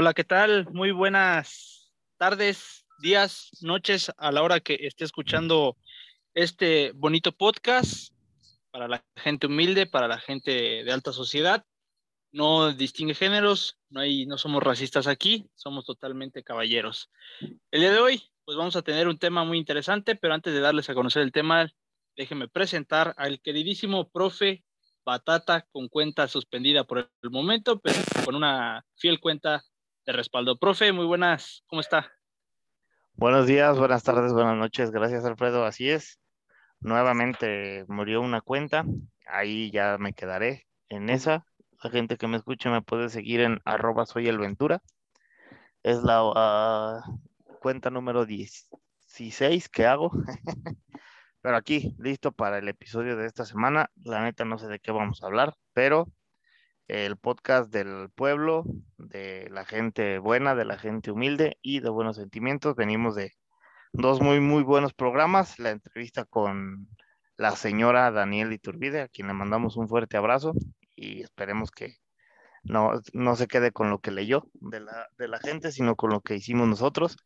[0.00, 0.68] Hola, ¿qué tal?
[0.70, 5.76] Muy buenas tardes, días, noches a la hora que esté escuchando
[6.34, 8.14] este bonito podcast
[8.70, 11.66] para la gente humilde, para la gente de alta sociedad.
[12.30, 17.10] No distingue géneros, no, hay, no somos racistas aquí, somos totalmente caballeros.
[17.72, 20.60] El día de hoy, pues vamos a tener un tema muy interesante, pero antes de
[20.60, 21.68] darles a conocer el tema,
[22.16, 24.62] déjenme presentar al queridísimo profe
[25.04, 29.64] Batata con cuenta suspendida por el momento, pero con una fiel cuenta
[30.08, 30.58] de respaldo.
[30.58, 32.10] Profe, muy buenas, ¿cómo está?
[33.12, 34.90] Buenos días, buenas tardes, buenas noches.
[34.90, 35.66] Gracias, Alfredo.
[35.66, 36.18] Así es.
[36.80, 38.86] Nuevamente murió una cuenta.
[39.26, 41.44] Ahí ya me quedaré en esa.
[41.82, 44.82] La gente que me escuche me puede seguir en arroba el Ventura.
[45.82, 47.20] Es la uh,
[47.60, 50.10] cuenta número 16 que hago.
[51.42, 53.90] pero aquí, listo para el episodio de esta semana.
[53.96, 56.08] La neta no sé de qué vamos a hablar, pero
[56.88, 58.64] el podcast del pueblo,
[58.96, 62.76] de la gente buena, de la gente humilde y de buenos sentimientos.
[62.76, 63.34] Venimos de
[63.92, 65.58] dos muy, muy buenos programas.
[65.58, 66.88] La entrevista con
[67.36, 70.54] la señora Daniel Iturbide, a quien le mandamos un fuerte abrazo
[70.96, 71.96] y esperemos que
[72.62, 76.10] no, no se quede con lo que leyó de la, de la gente, sino con
[76.10, 77.18] lo que hicimos nosotros.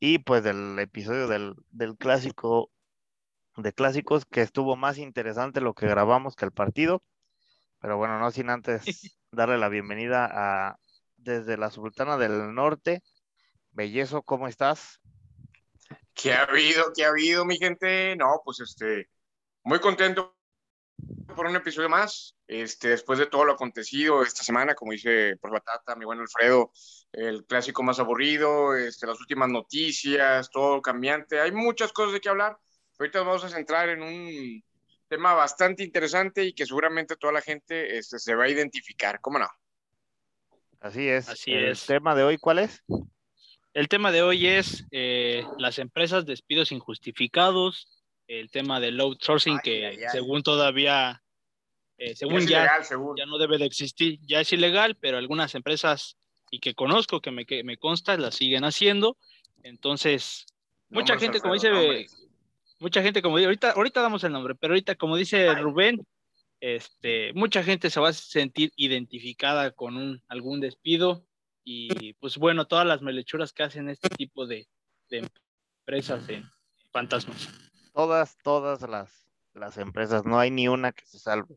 [0.00, 2.70] Y pues del episodio del, del clásico
[3.56, 7.02] de clásicos, que estuvo más interesante lo que grabamos que el partido
[7.86, 8.82] pero bueno, no sin antes
[9.30, 10.76] darle la bienvenida a
[11.16, 13.04] desde la Sultana del Norte.
[13.70, 15.00] Bellezo, ¿cómo estás?
[16.12, 16.92] ¿Qué ha habido?
[16.92, 18.16] ¿Qué ha habido, mi gente?
[18.16, 19.08] No, pues este,
[19.62, 20.36] muy contento
[21.36, 22.34] por un episodio más.
[22.48, 26.72] Este, después de todo lo acontecido esta semana, como dice por Batata, mi buen Alfredo,
[27.12, 31.38] el clásico más aburrido, este, las últimas noticias, todo cambiante.
[31.38, 32.58] Hay muchas cosas de qué hablar.
[32.98, 34.64] Ahorita vamos a centrar en un
[35.08, 39.38] tema bastante interesante y que seguramente toda la gente este, se va a identificar, ¿cómo
[39.38, 39.48] no?
[40.80, 41.28] Así es.
[41.28, 41.86] Así ¿El es.
[41.86, 42.82] tema de hoy cuál es?
[43.72, 47.88] El tema de hoy es eh, las empresas despidos injustificados,
[48.26, 50.08] el tema del outsourcing Ay, que ay, ay.
[50.10, 51.22] según todavía,
[51.98, 53.16] eh, según Es ya, ilegal, según.
[53.16, 56.16] ya no debe de existir, ya es ilegal, pero algunas empresas
[56.50, 59.18] y que conozco, que me, que me consta, las siguen haciendo.
[59.62, 60.46] Entonces,
[60.88, 61.70] mucha gente, como dice.
[62.78, 66.06] Mucha gente, como dice, ahorita, ahorita damos el nombre, pero ahorita, como dice Rubén,
[66.60, 71.26] este, mucha gente se va a sentir identificada con un, algún despido
[71.64, 74.66] y pues bueno, todas las melechuras que hacen este tipo de,
[75.10, 75.28] de
[75.80, 76.48] empresas en
[76.92, 77.48] fantasmas.
[77.92, 81.56] Todas, todas las, las empresas, no hay ni una que se salve.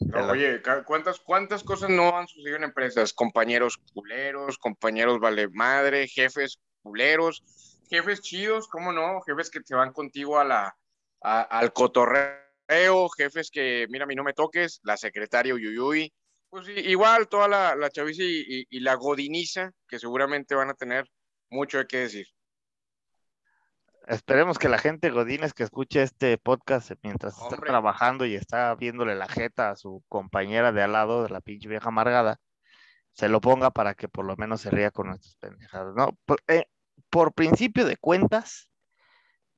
[0.00, 3.12] No, de la- oye, ¿cuántas, ¿cuántas cosas no han sucedido en empresas?
[3.12, 7.42] Compañeros culeros, compañeros vale madre, jefes culeros,
[7.88, 9.20] jefes chidos, ¿cómo no?
[9.22, 10.76] Jefes que te van contigo a la,
[11.22, 16.12] a- al cotorreo, jefes que, mira, a mí no me toques, la secretaria Uyuyuy.
[16.48, 20.74] Pues igual toda la, la chaviza y, y- y la godiniza, que seguramente van a
[20.74, 21.06] tener
[21.50, 22.26] mucho de qué decir.
[24.06, 29.16] Esperemos que la gente Godínez que escuche este podcast mientras está trabajando y está viéndole
[29.16, 32.38] la jeta a su compañera de al lado de la pinche vieja amargada,
[33.12, 36.16] se lo ponga para que por lo menos se ría con nuestras pendejadas, ¿no?
[36.24, 36.66] Por, eh,
[37.10, 38.70] por principio de cuentas,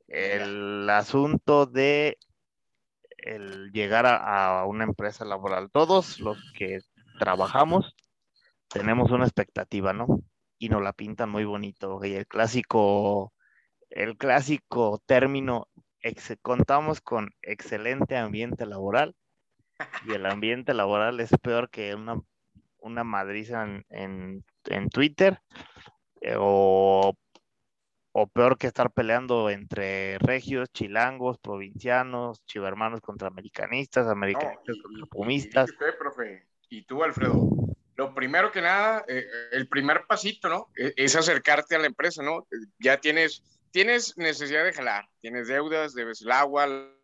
[0.06, 2.18] el asunto de
[3.18, 6.80] el llegar a, a una empresa laboral, todos los que
[7.18, 7.94] trabajamos
[8.68, 10.06] tenemos una expectativa, ¿no?
[10.58, 13.32] Y nos la pintan muy bonito, y el clásico
[13.90, 15.68] el clásico término,
[16.00, 19.14] ex- contamos con excelente ambiente laboral
[20.06, 22.20] y el ambiente laboral es peor que una,
[22.78, 25.40] una madriza en, en- en Twitter
[26.20, 27.14] eh, o,
[28.20, 34.82] o peor que estar peleando entre regios, chilangos, provincianos, chivermanos contra americanistas, No, americanistas y-
[34.82, 35.66] contra y pumistas.
[35.66, 37.48] dice usted, profe, y tú, Alfredo,
[37.94, 40.68] lo primero que nada, eh, el primer pasito, ¿no?
[40.76, 42.46] E- Es acercarte a la empresa, ¿no?
[42.80, 46.94] Ya tienes, tienes necesidad de jalar, tienes deudas, debes el agua, la-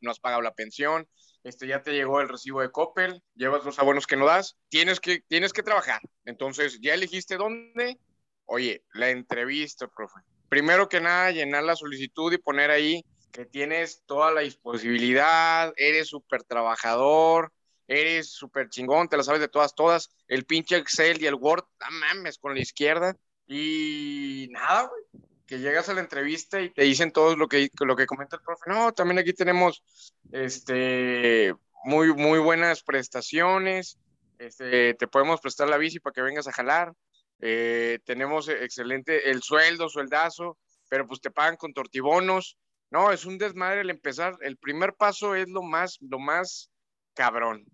[0.00, 1.06] no has pagado la pensión,
[1.44, 4.98] este, ya te llegó el recibo de Coppel, llevas los abonos que no das, tienes
[4.98, 6.00] que, tienes que trabajar.
[6.24, 7.98] Entonces, ¿ya elegiste dónde?
[8.46, 10.20] Oye, la entrevista, profe.
[10.48, 16.08] Primero que nada, llenar la solicitud y poner ahí que tienes toda la disponibilidad, eres
[16.08, 17.52] súper trabajador,
[17.88, 21.64] eres súper chingón, te la sabes de todas, todas, el pinche Excel y el Word,
[21.80, 26.84] no mames, con la izquierda, y nada, güey, que llegas a la entrevista y te
[26.84, 29.82] dicen todo lo que, lo que comenta el profe, no, también aquí tenemos,
[30.30, 31.54] este,
[31.84, 33.98] muy, muy buenas prestaciones,
[34.38, 36.92] este, te podemos prestar la bici para que vengas a jalar,
[37.40, 40.58] eh, tenemos excelente el sueldo, sueldazo,
[40.88, 42.56] pero pues te pagan con tortibonos,
[42.90, 46.70] no, es un desmadre el empezar, el primer paso es lo más, lo más
[47.14, 47.64] cabrón.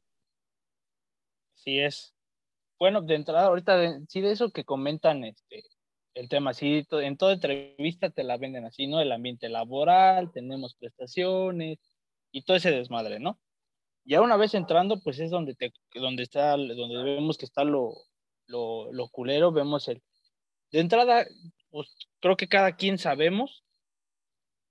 [1.54, 2.14] Sí es.
[2.78, 5.62] Bueno, de entrada, ahorita, sí, de eso que comentan este,
[6.14, 9.00] el tema, sí, en toda entrevista te la venden así, ¿no?
[9.00, 11.78] El ambiente laboral, tenemos prestaciones
[12.32, 13.38] y todo ese desmadre, ¿no?
[14.04, 17.94] Ya una vez entrando, pues es donde, te, donde, está, donde vemos que está lo,
[18.50, 20.02] lo, lo culero, vemos el...
[20.72, 21.26] De entrada,
[21.70, 21.88] pues
[22.20, 23.64] creo que cada quien sabemos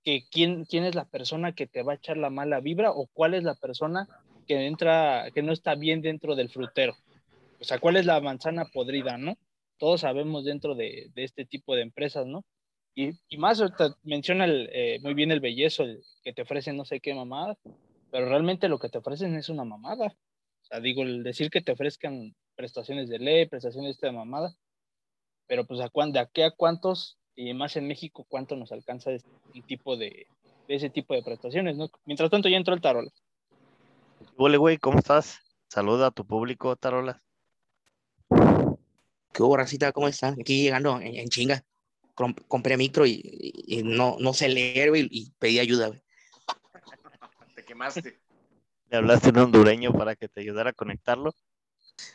[0.02, 3.06] que quién, quién es la persona que te va a echar la mala vibra o
[3.12, 4.08] cuál es la persona
[4.46, 6.96] que entra, que no está bien dentro del frutero.
[7.60, 9.36] O sea, cuál es la manzana podrida, ¿no?
[9.78, 12.44] Todos sabemos dentro de, de este tipo de empresas, ¿no?
[12.94, 13.62] Y, y más,
[14.02, 17.56] menciona eh, muy bien el bellezo, el que te ofrecen no sé qué mamada,
[18.10, 20.06] pero realmente lo que te ofrecen es una mamada.
[20.06, 24.54] O sea, digo, el decir que te ofrezcan prestaciones de ley, prestaciones de mamada,
[25.46, 29.30] pero pues a, de aquí a cuántos y más en México, cuánto nos alcanza este,
[29.54, 30.26] un tipo de,
[30.68, 31.90] de, ese tipo de prestaciones, ¿no?
[32.04, 33.10] Mientras tanto, ya entró el Tarola.
[34.36, 35.38] Hola, güey, ¿cómo estás?
[35.68, 37.22] Saluda a tu público, Tarola.
[39.32, 39.92] ¿Qué hubo, Racita?
[39.92, 40.34] ¿Cómo están?
[40.38, 41.64] Aquí llegando en, en chinga.
[42.46, 46.02] compré micro y, y, y, no, no sé leer, güey, y pedí ayuda, güey.
[47.54, 48.20] Te quemaste.
[48.90, 51.32] ¿Le hablaste a un hondureño para que te ayudara a conectarlo?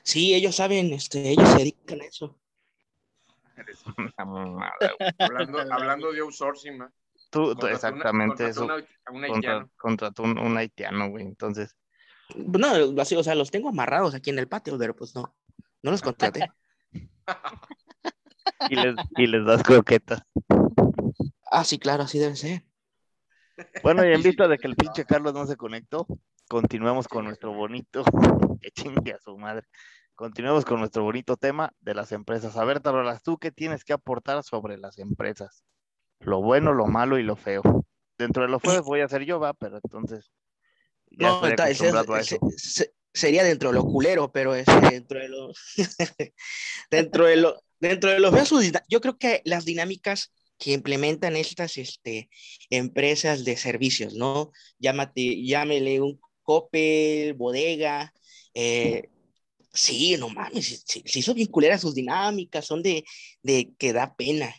[0.03, 2.39] Sí, ellos saben, este, ellos se dedican a eso.
[5.17, 6.91] hablando, hablando de outsourcing, ¿no?
[7.29, 8.67] Tú, tú exactamente una, eso.
[9.11, 9.69] Una.
[9.77, 11.25] Contrató un, un, haitiano, güey.
[11.25, 11.75] Entonces.
[12.35, 15.35] No, así, o sea, los tengo amarrados aquí en el patio, pero pues no.
[15.81, 16.47] No los contraté.
[18.69, 20.21] y, les, y les das croquetas.
[21.51, 22.63] Ah, sí, claro, así debe ser.
[23.83, 26.07] Bueno, y en vista de que el pinche Carlos no se conectó,
[26.47, 28.03] continuemos con nuestro bonito.
[28.65, 29.67] que chingue a su madre.
[30.15, 32.55] Continuemos con nuestro bonito tema de las empresas.
[32.57, 35.63] A ver, Tarolas, ¿tú qué tienes que aportar sobre las empresas?
[36.19, 37.61] Lo bueno, lo malo y lo feo.
[38.17, 40.31] Dentro de lo feo voy a ser yo, va, pero entonces.
[41.11, 45.29] Ya no, está, ese, ese, ese, sería dentro de lo culero, pero es dentro de
[45.29, 45.51] lo.
[46.89, 47.61] dentro de lo.
[47.77, 52.29] Dentro de lo feo, yo creo que las dinámicas que implementan estas este,
[52.69, 54.51] empresas de servicios, ¿no?
[54.79, 58.13] Llámate, llámele un Coppel, bodega,
[58.53, 59.09] eh,
[59.75, 63.03] Sí, no mames, se, se hizo bien culera sus dinámicas, son de,
[63.43, 64.55] de que da pena.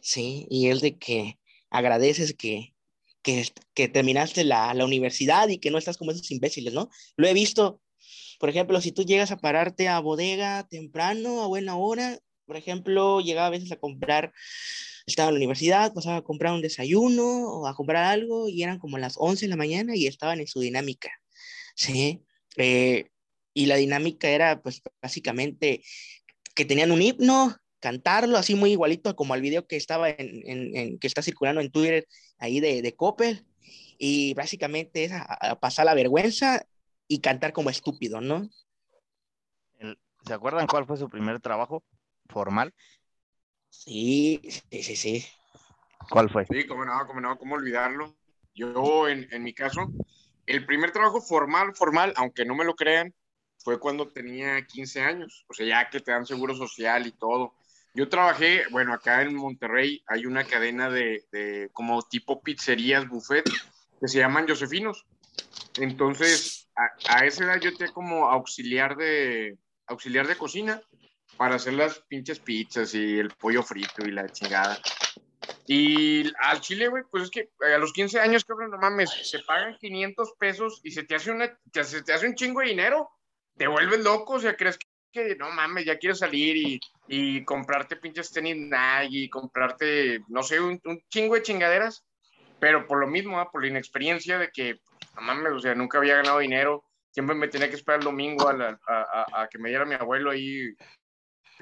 [0.00, 1.38] Sí, y es de que
[1.70, 2.74] agradeces que,
[3.22, 6.88] que, que terminaste la, la, universidad y que no estás como esos imbéciles, ¿no?
[7.16, 7.82] Lo he visto,
[8.40, 13.20] por ejemplo, si tú llegas a pararte a bodega temprano, a buena hora, por ejemplo,
[13.20, 14.32] llegaba a veces a comprar,
[15.06, 18.78] estaba en la universidad, pasaba a comprar un desayuno o a comprar algo y eran
[18.78, 21.10] como las 11 de la mañana y estaban en su dinámica,
[21.74, 22.22] ¿sí?
[22.56, 23.08] Eh,
[23.54, 25.82] y la dinámica era pues básicamente
[26.54, 30.76] que tenían un himno, cantarlo así muy igualito como al video que estaba en, en,
[30.76, 32.06] en que está circulando en Twitter
[32.38, 33.44] ahí de, de Coppel
[33.98, 36.64] y básicamente es a, a pasar la vergüenza
[37.08, 38.48] y cantar como estúpido, ¿no?
[40.26, 41.82] ¿Se acuerdan cuál fue su primer trabajo
[42.28, 42.72] formal?
[43.72, 45.26] Sí, sí, sí, sí.
[46.10, 46.44] ¿Cuál fue?
[46.46, 48.14] Sí, cómo no, cómo no, cómo olvidarlo.
[48.54, 49.90] Yo, en, en mi caso,
[50.46, 53.14] el primer trabajo formal, formal, aunque no me lo crean,
[53.58, 57.54] fue cuando tenía 15 años, o sea, ya que te dan seguro social y todo.
[57.94, 63.44] Yo trabajé, bueno, acá en Monterrey hay una cadena de, de como tipo pizzerías, buffet,
[64.00, 65.06] que se llaman Josefinos.
[65.78, 70.82] Entonces, a, a, esa edad yo tenía como auxiliar de, auxiliar de cocina
[71.42, 74.78] para hacer las pinches pizzas y el pollo frito y la chingada.
[75.66, 79.40] Y al chile, güey, pues es que a los 15 años, cabrón, no mames, se
[79.40, 83.10] pagan 500 pesos y se te hace, una, se te hace un chingo de dinero
[83.56, 87.44] te vuelves loco, o sea, crees que, que no mames, ya quieres salir y, y,
[87.44, 92.06] comprarte pinches tenis Nike y comprarte, no sé, un, un, chingo de chingaderas,
[92.60, 93.46] pero por lo mismo, ¿eh?
[93.50, 94.78] por la inexperiencia de que,
[95.16, 98.48] no mames, o sea, nunca había ganado dinero, siempre me tenía que esperar el domingo
[98.48, 100.72] a, a que me diera mi abuelo ahí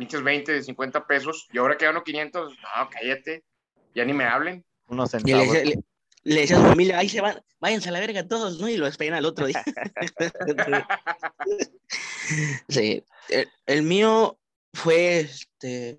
[0.00, 3.44] pinches 20, 50 pesos, y ahora que gano 500, no, cállate,
[3.94, 4.64] ya ni me hablen.
[4.88, 5.52] Unos centavos.
[5.52, 5.82] Le, le,
[6.22, 8.70] le decía a su familia, ahí se van, váyanse a la verga todos, ¿no?
[8.70, 9.62] Y lo esperan al otro día.
[12.70, 14.40] sí, el, el, mío
[14.72, 15.98] fue, este,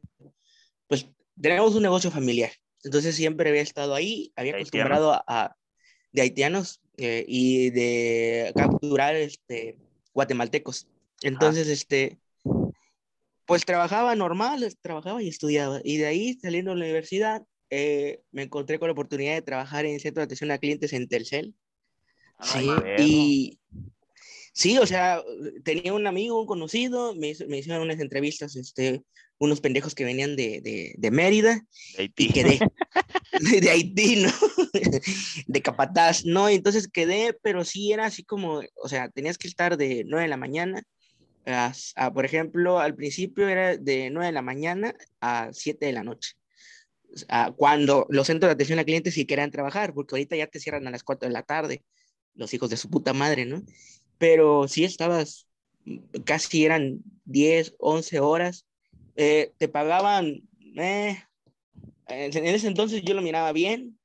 [0.87, 1.07] pues,
[1.39, 2.49] tenemos un negocio familiar,
[2.83, 5.55] entonces siempre había estado ahí, había acostumbrado a, a,
[6.11, 9.77] de haitianos eh, y de capturar, este,
[10.11, 10.87] guatemaltecos.
[11.21, 12.17] Entonces, este,
[13.51, 15.81] pues trabajaba normal, trabajaba y estudiaba.
[15.83, 19.85] Y de ahí, saliendo de la universidad, eh, me encontré con la oportunidad de trabajar
[19.85, 21.53] en el centro de atención a clientes en Telcel.
[22.41, 23.59] sí, y
[24.53, 25.21] sí, o sea,
[25.65, 29.03] tenía un amigo, un conocido, me, me hicieron unas entrevistas, este,
[29.37, 31.55] unos pendejos que venían de, de, de Mérida
[31.97, 32.23] de Haití.
[32.23, 32.59] y quedé
[33.61, 34.31] de, Haití, ¿no?
[35.47, 36.47] de Capataz, ¿no?
[36.47, 40.29] Entonces quedé, pero sí era así como, o sea, tenías que estar de 9 de
[40.29, 40.83] la mañana
[41.45, 46.03] a, por ejemplo, al principio era de 9 de la mañana a 7 de la
[46.03, 46.35] noche.
[47.57, 50.87] cuando los centros de atención al cliente sí querían trabajar, porque ahorita ya te cierran
[50.87, 51.83] a las 4 de la tarde,
[52.35, 53.63] los hijos de su puta madre, ¿no?
[54.17, 55.47] Pero sí estabas,
[56.25, 58.65] casi eran 10, 11 horas,
[59.15, 61.17] eh, te pagaban, eh,
[62.07, 63.99] en ese entonces yo lo miraba bien,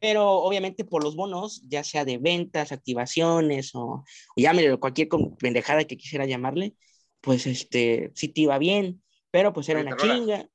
[0.00, 4.04] pero obviamente por los bonos, ya sea de ventas, activaciones o, o
[4.36, 5.08] llámele cualquier
[5.38, 6.74] pendejada que quisiera llamarle,
[7.20, 10.46] pues este, sí te iba bien, pero pues era una chinga.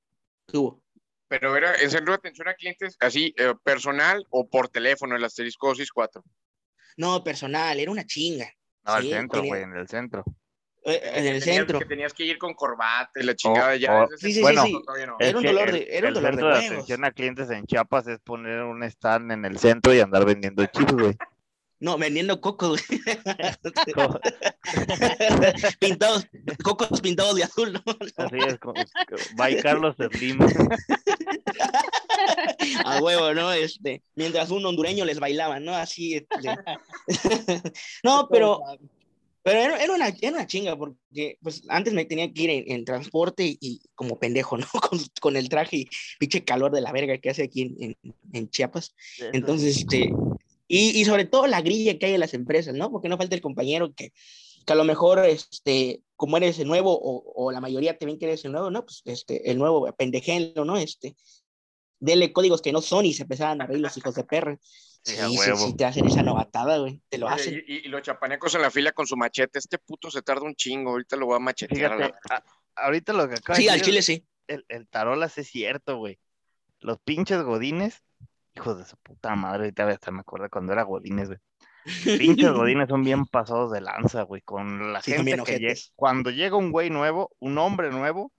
[0.45, 0.81] Tuvo.
[1.27, 5.23] Pero era en centro de atención a clientes, así, eh, personal o por teléfono, el
[5.23, 6.23] asterisco 4
[6.97, 8.53] No, personal, era una chinga.
[8.83, 10.23] No, al centro, güey, en el centro.
[10.85, 11.79] Eh, en el centro.
[11.79, 14.07] Que tenías que ir con corbata y la chingada ya.
[14.17, 14.79] sí, sí, bueno, sí,
[15.19, 18.19] Era un dolor de, era un dolor centro de, atención a clientes en Chiapas es
[18.19, 21.17] poner un stand en el centro y andar vendiendo chips, güey.
[21.79, 22.99] No, vendiendo cocos, güey.
[25.79, 26.27] pintados,
[26.63, 27.81] cocos pintados de azul, ¿no?
[28.17, 28.57] Así es,
[29.35, 30.39] by Carlos Slim.
[32.85, 33.51] A huevo, ¿no?
[33.51, 35.75] Este, mientras un hondureño les bailaba, ¿no?
[35.75, 36.15] Así.
[36.15, 36.55] Este.
[38.03, 38.61] no, pero
[39.45, 42.83] pero era, era, una, era una chinga, porque pues antes me tenía que ir en,
[42.83, 44.65] transporte y, como pendejo, ¿no?
[44.89, 47.95] Con, con, el traje y pinche calor de la verga que hace aquí en,
[48.33, 48.95] en, Chiapas.
[49.33, 50.09] Entonces, este,
[50.67, 52.91] y, y, sobre todo la grilla que hay en las empresas, ¿no?
[52.91, 54.13] Porque no falta el compañero que,
[54.65, 58.17] que a lo mejor, este, como eres el nuevo, o, o, la mayoría te ven
[58.17, 58.83] que eres el nuevo, ¿no?
[58.83, 60.77] Pues este, el nuevo, pendejelo, ¿no?
[60.77, 61.15] Este,
[61.99, 64.59] dele códigos que no son y se empezaban a reír los hijos de perra.
[65.05, 66.99] Sí, sí, te hacen esa novatada, güey.
[67.09, 67.63] Te lo hacen.
[67.67, 69.59] Y, los chapanecos en la fila con su machete.
[69.59, 70.91] Este puto se tarda un chingo.
[70.91, 72.11] Ahorita lo voy a machetear.
[72.75, 74.25] ahorita lo que acaba Sí, al chile sí.
[74.47, 76.17] El, el tarolas es cierto, güey.
[76.79, 78.03] Los pinches godines,
[78.55, 79.65] hijos de su puta madre.
[79.65, 81.39] Ahorita hasta me acuerdo cuando era godines, güey.
[82.19, 84.41] Pinches godines son bien pasados de lanza, güey.
[84.41, 85.75] Con la gente que llega.
[85.95, 88.31] Cuando llega un güey nuevo, un hombre nuevo,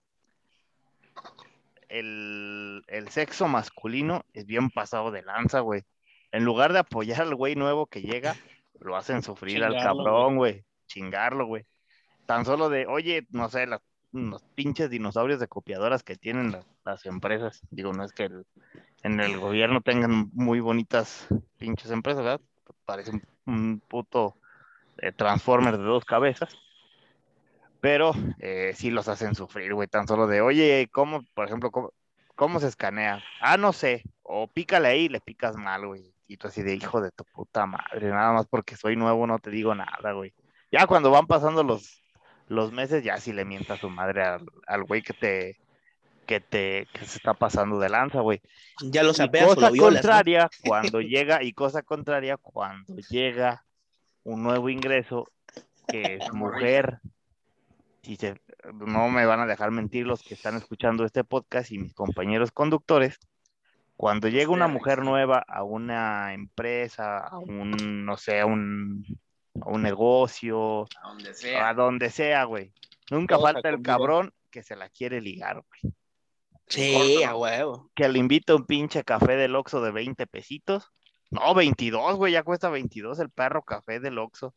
[1.89, 5.85] el, el sexo masculino es bien pasado de lanza, güey
[6.33, 8.37] en lugar de apoyar al güey nuevo que llega,
[8.81, 10.65] lo hacen sufrir al cabrón, güey.
[10.87, 11.67] Chingarlo, güey.
[12.27, 17.61] Tan solo de, oye, no sé, los pinches dinosaurios de copiadoras que tienen las, empresas.
[17.71, 18.31] Digo, no es que
[19.03, 21.27] en el gobierno tengan muy bonitas
[21.59, 22.41] pinches empresas, ¿verdad?
[22.85, 23.13] Parece
[23.47, 24.37] un, puto
[24.99, 26.57] eh, Transformer de dos cabezas.
[27.81, 29.87] Pero eh, sí los hacen sufrir, güey.
[29.87, 31.93] Tan solo de, oye, ¿cómo, por ejemplo, cómo,
[32.35, 33.23] cómo se escanea?
[33.41, 34.03] Ah, no sé.
[34.23, 37.25] O pícale ahí y le picas mal, güey y tú así de hijo de tu
[37.25, 40.35] puta madre, nada más porque soy nuevo no te digo nada, güey.
[40.73, 42.03] Ya cuando van pasando los,
[42.49, 44.25] los meses, ya sí le mienta a su madre
[44.67, 45.59] al, güey que te,
[46.27, 48.41] que te, que se está pasando de lanza, güey.
[48.83, 49.45] Ya lo sabes.
[49.45, 53.65] Cosa contraria, cuando llega, y cosa contraria, cuando llega
[54.25, 55.31] un nuevo ingreso
[55.87, 56.99] que es mujer,
[58.03, 58.41] si se,
[58.73, 62.51] no me van a dejar mentir los que están escuchando este podcast y mis compañeros
[62.51, 63.19] conductores,
[63.97, 69.05] cuando llega una mujer nueva a una empresa, a un, no sé, a un,
[69.55, 72.73] un negocio, a donde sea, a donde sea, güey.
[73.11, 75.95] Nunca falta el cabrón que se la quiere ligar, güey.
[76.69, 77.91] Sí, a huevo.
[77.95, 80.93] Que le invita un pinche café del Oxxo de 20 pesitos.
[81.31, 84.55] No, 22, güey, ya cuesta 22 el perro café del Oxxo.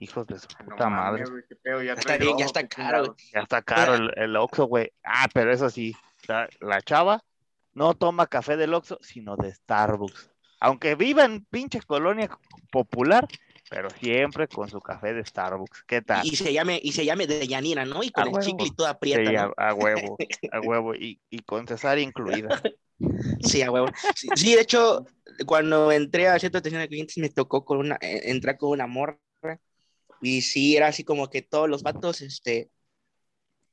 [0.00, 1.24] Hijos de su puta madre.
[1.84, 3.14] ya, está, ya está caro.
[3.32, 4.90] Ya está caro el, el Oxxo, güey.
[5.04, 5.94] Ah, pero eso sí,
[6.60, 7.22] la chava
[7.72, 10.30] no toma café del Oxxo, sino de Starbucks.
[10.60, 12.30] Aunque viva en pinche colonia
[12.70, 13.26] popular,
[13.70, 15.84] pero siempre con su café de Starbucks.
[15.86, 16.26] ¿Qué tal?
[16.26, 18.02] Y se llame, y se llame de Yanina, ¿no?
[18.02, 19.30] Y con el chicle y toda prieta.
[19.30, 20.16] Sí, a, huevo,
[20.52, 22.60] a huevo, y, y con cesárea incluida.
[23.40, 23.86] Sí, a huevo.
[24.34, 25.06] Sí, de hecho,
[25.46, 28.86] cuando entré a cierta atención de clientes me tocó con una, eh, entrar con una
[28.86, 29.18] morra.
[30.20, 32.70] Y sí, era así como que todos los vatos, este,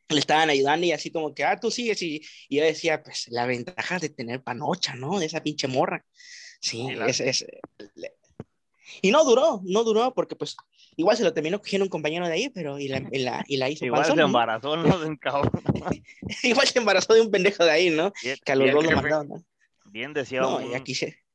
[0.09, 2.01] le estaban ayudando y así como que, ah, tú sigues.
[2.01, 5.19] Y, y yo decía, pues la ventaja de tener panocha, ¿no?
[5.19, 6.05] De esa pinche morra.
[6.59, 7.45] Sí, es, es,
[9.01, 10.55] Y no duró, no duró porque pues
[10.95, 13.57] igual se lo terminó cogiendo un compañero de ahí, pero y la, y la, y
[13.57, 14.99] la hizo Igual se embarazó, ¿no?
[14.99, 15.19] De un
[16.43, 18.11] igual se embarazó de un pendejo de ahí, ¿no?
[18.43, 19.43] que a los dos lo mandaron, ¿no?
[19.85, 20.73] Bien decía un,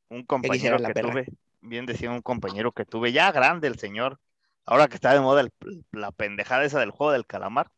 [0.09, 1.27] un compañero que tuve,
[1.61, 4.19] bien decía un compañero que tuve, ya grande el señor,
[4.67, 5.49] ahora que está de moda
[5.93, 7.71] la pendejada esa del juego del calamar.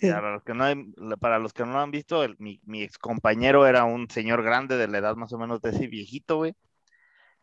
[0.00, 3.66] Para, los que no para los que no lo han visto, mi, mi ex compañero
[3.66, 6.54] era un señor grande de la edad más o menos de ese viejito, güey,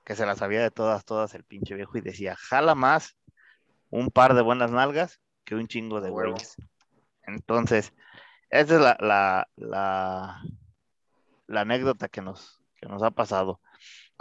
[0.03, 3.17] que se la sabía de todas, todas el pinche viejo y decía, jala más
[3.89, 6.55] un par de buenas nalgas que un chingo de güeyes.
[7.24, 7.93] Entonces,
[8.50, 10.41] esa es la, la, la,
[11.48, 13.60] la anécdota que nos, que nos ha pasado.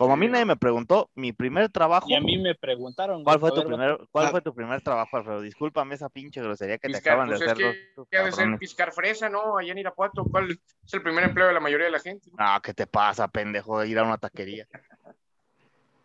[0.01, 2.09] Como a mí nadie me preguntó, mi primer trabajo.
[2.09, 3.23] Y a mí me preguntaron.
[3.23, 5.43] ¿Cuál fue tu primer, cuál fue tu primer trabajo, Alfredo?
[5.43, 7.67] Discúlpame esa pinche grosería que te acaban de pues hacer.
[7.67, 9.59] Es que, de ser piscar fresa, ¿no?
[9.59, 12.31] Allá en Irapuato, ¿cuál es el primer empleo de la mayoría de la gente?
[12.33, 13.85] No, ¿qué te pasa, pendejo?
[13.85, 14.67] Ir a una taquería.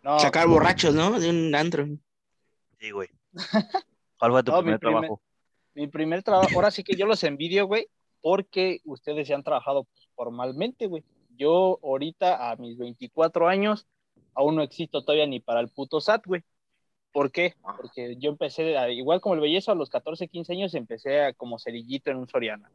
[0.19, 1.17] Sacar borrachos, ¿no?
[1.17, 1.87] De un antro.
[2.77, 3.07] Sí, güey.
[4.19, 5.21] ¿Cuál fue tu primer trabajo?
[5.73, 7.87] mi primer trabajo, ahora sí que yo los envidio, güey,
[8.19, 11.05] porque ustedes ya han trabajado formalmente, güey.
[11.37, 13.87] Yo ahorita a mis 24 años
[14.33, 16.43] aún no existo todavía ni para el puto SAT, güey.
[17.11, 17.53] ¿Por qué?
[17.63, 17.75] Ah.
[17.77, 21.57] Porque yo empecé, igual como el bellezo, a los 14, 15 años empecé a, como
[21.57, 22.69] cerillito en un Soriana.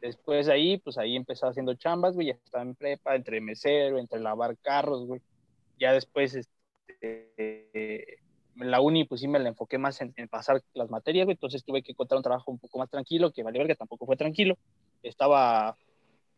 [0.00, 3.98] Después de ahí, pues ahí empecé haciendo chambas, güey, ya estaba en prepa, entre mesero,
[3.98, 5.20] entre lavar carros, güey.
[5.78, 8.18] Ya después, este,
[8.56, 11.82] la uni, pues sí me la enfoqué más en, pasar las materias, güey, entonces tuve
[11.82, 14.56] que encontrar un trabajo un poco más tranquilo, que vale que tampoco fue tranquilo.
[15.02, 15.76] Estaba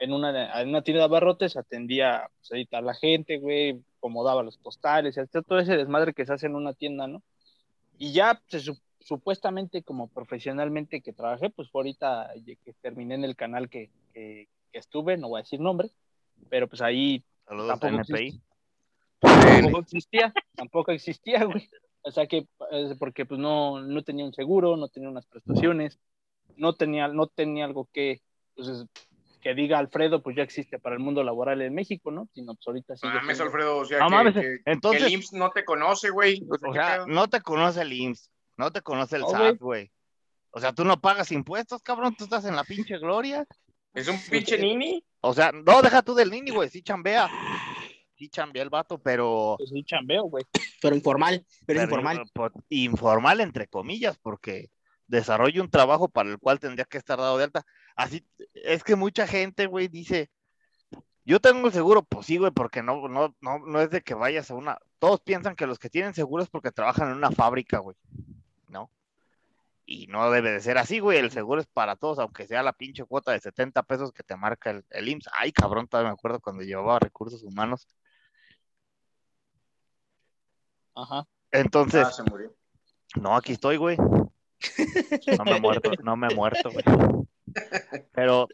[0.00, 4.42] en una, en una tienda de abarrotes, atendía pues, a editar la gente, güey, acomodaba
[4.42, 7.22] los postales, todo ese desmadre que se hace en una tienda, ¿no?
[7.98, 8.40] Y ya
[9.00, 12.30] supuestamente como profesionalmente que trabajé, pues fue ahorita
[12.64, 15.90] que terminé en el canal que, que, estuve, no voy a decir nombre,
[16.48, 18.40] pero pues ahí tampoco, existía,
[19.20, 21.68] tampoco existía, tampoco existía, güey.
[22.02, 22.46] O sea que,
[22.98, 25.98] porque pues no, no tenía un seguro, no tenía unas prestaciones,
[26.56, 28.22] no tenía, no tenía algo que,
[28.54, 28.86] pues,
[29.40, 32.28] que diga Alfredo, pues ya existe para el mundo laboral en México, ¿no?
[32.34, 33.06] Sino pues ahorita sí.
[33.06, 36.46] Mames, Alfredo, o sea, no, que, entonces, el IMSS no te conoce, güey.
[36.48, 39.90] O sea, no te conoce el IMSS, no te conoce el SAT, güey.
[40.52, 43.46] O sea, tú no pagas impuestos, cabrón, tú estás en la pinche gloria.
[43.94, 45.04] ¿Es un pinche nini?
[45.20, 47.28] O sea, no, deja tú del nini, güey, sí chambea.
[48.16, 49.54] Sí chambea el vato, pero...
[49.56, 50.44] Pues sí chambeo, güey.
[50.82, 52.22] Pero informal, pero, informal.
[52.68, 54.70] Informal, entre comillas, porque
[55.10, 57.66] desarrolla un trabajo para el cual tendría que estar dado de alta.
[57.96, 60.30] Así, es que mucha gente, güey, dice,
[61.24, 64.50] yo tengo seguro, pues sí, güey, porque no, no, no, no es de que vayas
[64.50, 67.78] a una, todos piensan que los que tienen seguro es porque trabajan en una fábrica,
[67.78, 67.96] güey,
[68.68, 68.90] ¿no?
[69.84, 72.72] Y no debe de ser así, güey, el seguro es para todos, aunque sea la
[72.72, 75.30] pinche cuota de 70 pesos que te marca el, el IMSS.
[75.32, 77.88] Ay, cabrón, todavía me acuerdo cuando llevaba recursos humanos.
[80.94, 81.26] Ajá.
[81.50, 82.24] Entonces, ah,
[83.20, 83.96] no, aquí estoy, güey.
[85.38, 86.84] No me he muerto, no me he muerto, güey.
[88.12, 88.48] Pero,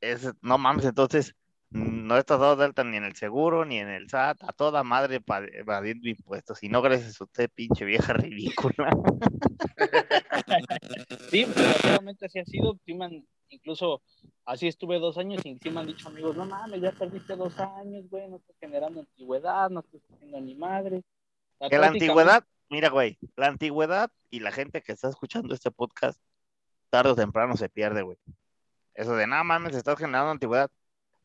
[0.00, 1.34] es, no mames, entonces,
[1.70, 5.20] no estás dado delta ni en el seguro, ni en el SAT, a toda madre
[5.52, 6.62] evadiendo impuestos.
[6.62, 8.90] Y no gracias a usted, pinche vieja ridícula.
[11.30, 11.44] Sí,
[11.82, 12.78] realmente así ha sido.
[13.48, 14.02] incluso
[14.44, 17.58] así estuve dos años y sí me han dicho amigos, no mames, ya perdiste dos
[17.58, 21.02] años, güey, no estás generando antigüedad, no estás haciendo ni madre.
[21.68, 26.20] que la antigüedad, mira, güey, la antigüedad y la gente que está escuchando este podcast,
[26.90, 28.18] tarde o temprano se pierde, güey.
[28.94, 30.70] Eso de, nada mames, estás generando antigüedad,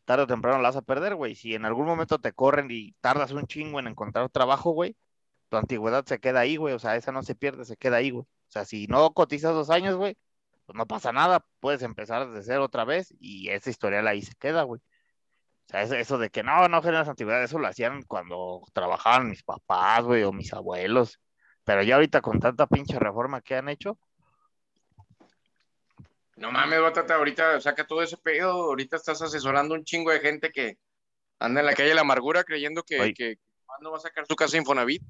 [0.05, 1.35] tarde o temprano la vas a perder, güey.
[1.35, 4.95] Si en algún momento te corren y tardas un chingo en encontrar trabajo, güey,
[5.49, 6.73] tu antigüedad se queda ahí, güey.
[6.75, 8.23] O sea, esa no se pierde, se queda ahí, güey.
[8.23, 10.17] O sea, si no cotizas dos años, güey,
[10.65, 14.35] pues no pasa nada, puedes empezar desde cero otra vez y esa historial ahí se
[14.35, 14.81] queda, güey.
[15.67, 19.43] O sea, eso, de que no, no generas antigüedad, eso lo hacían cuando trabajaban mis
[19.43, 21.19] papás, güey, o mis abuelos.
[21.63, 23.97] Pero ya ahorita con tanta pinche reforma que han hecho.
[26.35, 30.51] No mames, Batata, ahorita saca todo ese pedo, ahorita estás asesorando un chingo de gente
[30.51, 30.77] que
[31.39, 34.35] anda en la calle de la amargura creyendo que, que cuando va a sacar su
[34.35, 35.03] casa Infonavit.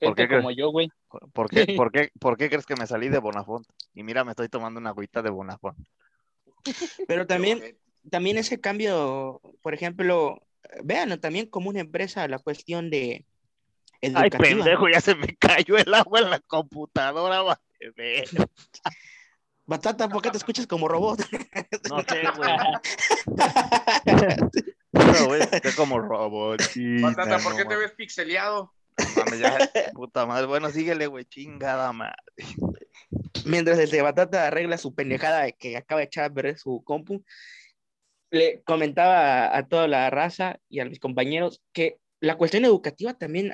[0.00, 0.88] ¿Por qué como yo, güey.
[1.32, 3.66] ¿Por qué, por, qué, ¿Por qué crees que me salí de Bonafont?
[3.94, 5.78] Y mira, me estoy tomando una agüita de Bonafont.
[7.08, 7.76] Pero también,
[8.10, 10.42] también ese cambio, por ejemplo,
[10.82, 13.24] vean también como una empresa la cuestión de
[14.14, 17.60] Ay, pendejo, ya se me cayó el agua en la computadora, va.
[19.64, 21.20] Batata, ¿por qué te escuchas como robot?
[21.88, 22.50] No sé, güey.
[24.92, 26.60] no, güey, estoy como robot.
[27.00, 28.72] Batata, ¿por qué te ves pixeleado?
[29.40, 29.58] ya,
[29.94, 30.46] puta madre.
[30.46, 32.16] Bueno, síguele, güey, chingada madre.
[33.44, 37.24] Mientras el de Batata arregla su pendejada que acaba de echar a ver su compu,
[38.30, 43.52] le comentaba a toda la raza y a mis compañeros que la cuestión educativa también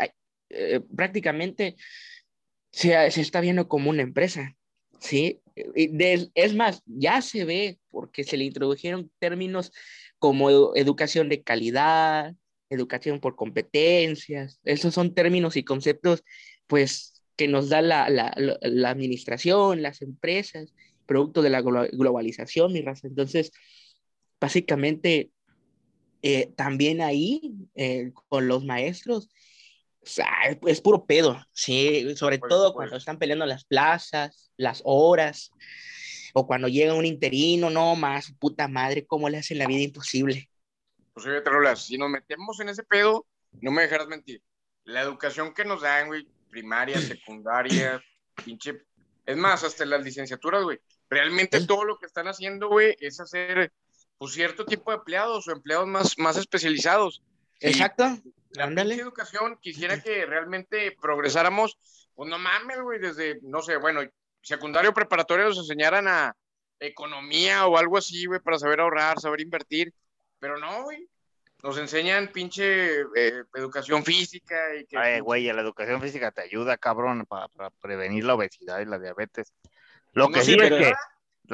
[0.50, 1.76] eh, prácticamente
[2.72, 4.56] se, se, está viendo como una empresa,
[5.00, 5.40] ¿sí?
[5.74, 9.72] es más, ya se ve porque se le introdujeron términos
[10.18, 12.34] como educación de calidad,
[12.70, 16.24] educación por competencias, esos son términos y conceptos,
[16.66, 20.74] pues, que nos da la, la, administración, las empresas,
[21.06, 23.06] producto de la globalización, mi raza.
[23.06, 23.52] Entonces,
[24.40, 25.30] básicamente,
[26.22, 29.30] eh, también ahí, eh, con los maestros,
[30.66, 35.50] es, puro pedo, sí, sobre pues, todo cuando están peleando las plazas, las horas,
[36.34, 40.48] o cuando llega un interino, no más, puta madre, cómo le hacen la vida imposible.
[41.12, 43.26] Pues oye, Tarolas, si nos metemos en ese pedo,
[43.60, 44.42] no me dejarás mentir.
[44.84, 48.02] La educación que nos dan, güey, primaria, secundaria,
[48.44, 48.82] pinche.
[49.26, 50.78] Es más, hasta las licenciaturas, güey.
[51.10, 53.72] Realmente todo lo que están haciendo, güey, es hacer
[54.18, 57.22] pues, cierto tipo de empleados o empleados más, más especializados.
[57.60, 58.18] Exacto.
[58.50, 61.78] La educación quisiera que realmente progresáramos,
[62.14, 64.00] pues no mames, güey, desde, no sé, bueno,
[64.42, 66.36] secundario preparatorio nos enseñaran a
[66.80, 69.92] economía o algo así, güey, para saber ahorrar, saber invertir,
[70.38, 71.08] pero no, güey.
[71.62, 74.96] Nos enseñan pinche eh, educación física y que...
[74.96, 77.48] Ay, güey, la educación física te ayuda, cabrón, para,
[77.80, 79.52] prevenir la obesidad y la diabetes.
[80.12, 80.92] Lo que sí, es que...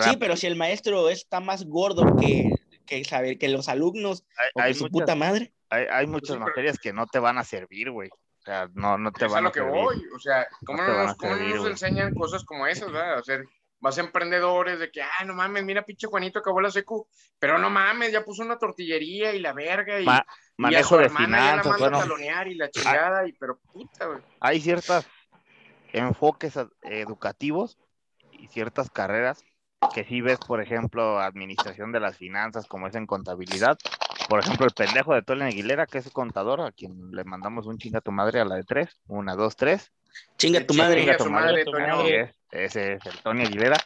[0.03, 2.51] Sí, pero si el maestro está más gordo que,
[2.85, 5.53] que saber que los alumnos hay, su puta madre.
[5.71, 8.09] Hay, hay muchas materias que no te van a servir, güey.
[8.09, 9.97] O sea, no, no te van a, lo que voy.
[10.15, 13.19] O sea, ¿cómo no, nos, ¿cómo nos enseñan cosas como esas, verdad?
[13.19, 13.41] O sea,
[13.81, 17.07] más emprendedores de que, ah, no mames, mira, pinche Juanito acabó la secu,
[17.39, 20.07] pero no mames, ya puso una tortillería y la verga y,
[20.57, 24.21] manejo de finanzas, ya la bueno, y la chingada, y, pero puta, güey.
[24.41, 25.07] Hay ciertos
[25.93, 27.79] enfoques educativos
[28.33, 29.45] y ciertas carreras
[29.93, 33.77] que si ves, por ejemplo, administración de las finanzas, como es en contabilidad.
[34.29, 37.79] Por ejemplo, el pendejo de Tony Aguilera, que es contador, a quien le mandamos un
[37.79, 39.93] chinga a tu madre a la de tres, una, dos, tres.
[40.39, 41.03] Chinga tu madre.
[41.03, 43.77] Chinga tu madre, madre Ese es el Tony Aguilera.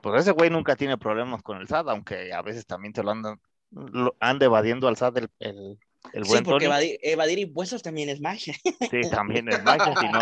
[0.00, 3.10] Pues ese güey nunca tiene problemas con el SAT, aunque a veces también te lo
[3.10, 5.78] andan, lo, anda evadiendo al SAT el,
[6.12, 8.54] sí, porque evadir, impuestos también es magia.
[8.90, 9.94] Sí, también es magia.
[9.98, 10.20] Si no,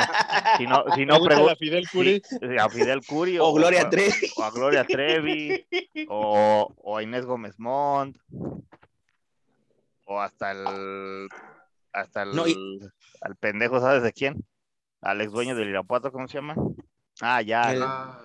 [0.56, 2.22] si no, si no a Fidel Curi.
[2.58, 3.38] a Fidel Curi.
[3.38, 4.12] O, Gloria Trevi.
[4.36, 5.66] O a Gloria Trevi.
[6.08, 8.18] o, o a Inés Gómez Montt.
[10.06, 11.28] O hasta el.
[11.92, 12.92] Hasta el.
[13.20, 14.44] Al pendejo, ¿sabes de quién?
[15.00, 16.54] Al ex dueño del Irapuato, ¿cómo se llama?
[17.20, 18.18] Ah, ya.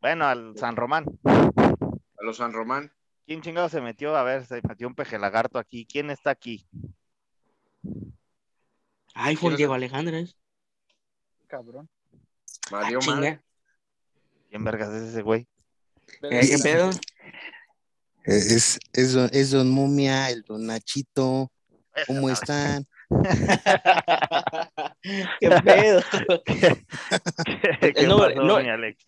[0.00, 1.04] Bueno, al San Román.
[1.24, 2.92] A los San Román.
[3.30, 4.16] ¿Quién chingado se metió?
[4.16, 5.86] A ver, se metió un peje lagarto aquí.
[5.86, 6.66] ¿Quién está aquí?
[9.14, 10.18] Ay, fue Diego Alejandro.
[11.46, 11.88] Cabrón.
[12.72, 13.40] Valió ah,
[14.48, 15.46] ¿Quién vergas es ese güey?
[16.20, 16.90] ¿Qué pedo?
[18.24, 21.52] Es, es, don, es don Mumia, el don Nachito.
[22.08, 22.84] ¿Cómo están?
[25.38, 26.02] ¿Qué pedo?
[26.44, 26.84] ¿Qué,
[27.94, 29.06] qué, no, pasó, no, Alex?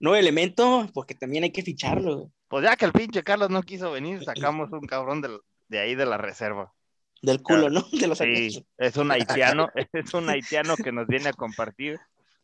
[0.00, 2.32] no elemento, porque también hay que ficharlo.
[2.50, 5.22] Pues ya que el pinche Carlos no quiso venir, sacamos un cabrón
[5.68, 6.74] de, ahí de la reserva.
[7.22, 7.82] Del culo, ¿no?
[7.92, 11.98] De los sí, es un haitiano, es un haitiano que nos viene a compartir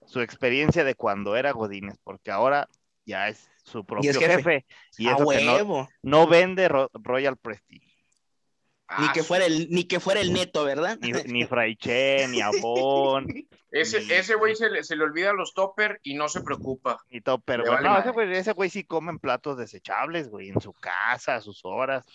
[0.07, 2.69] su experiencia de cuando era Godínez, porque ahora
[3.05, 4.64] ya es su propio jefe?
[4.97, 7.86] y eso que no, no, vende Royal Prestige.
[8.99, 10.99] Ni, que fuera el, ni que fuera el neto, ¿verdad?
[11.01, 13.27] Ni, ni Fraiche, ni Abón.
[13.72, 16.99] Ese, ese güey se le, se le olvida los topper y no se preocupa.
[17.11, 17.83] Y topper, güey.
[17.83, 21.40] no, ese güey, ese güey sí come en platos desechables, güey, en su casa, a
[21.42, 22.07] sus horas.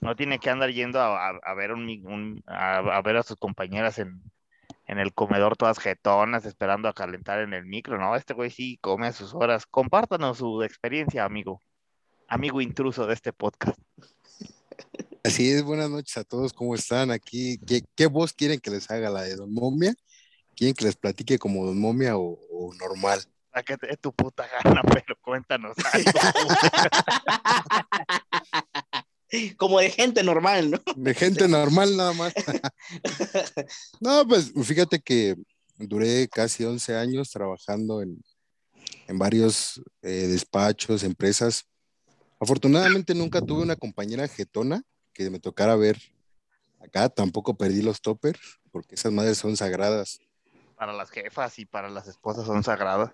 [0.00, 4.20] No tiene que andar yendo a, a, ver un, a, ver a sus compañeras en,
[4.86, 8.16] en el comedor todas jetonas, esperando a calentar en el micro, ¿no?
[8.16, 9.64] Este güey sí come a sus horas.
[9.64, 11.60] Compártanos su experiencia, amigo.
[12.26, 13.78] Amigo intruso de este podcast.
[15.26, 17.10] Así es, buenas noches a todos, ¿cómo están?
[17.10, 19.92] Aquí, ¿qué, qué voz quieren que les haga la de Don Momia?
[20.54, 22.38] ¿Quieren que les platique como Don Momia o,
[22.78, 23.20] normal?
[23.50, 25.76] A que te dé tu puta gana, pero cuéntanos
[29.56, 30.80] como de gente normal, ¿no?
[30.94, 32.32] De gente normal nada más.
[33.98, 35.34] no, pues fíjate que
[35.76, 38.22] duré casi 11 años trabajando en,
[39.08, 41.64] en varios eh, despachos, empresas.
[42.38, 44.84] Afortunadamente nunca tuve una compañera jetona
[45.16, 46.00] que me tocara ver
[46.80, 47.08] acá.
[47.08, 50.20] Tampoco perdí los toppers porque esas madres son sagradas
[50.76, 53.12] para las jefas y para las esposas son sagradas.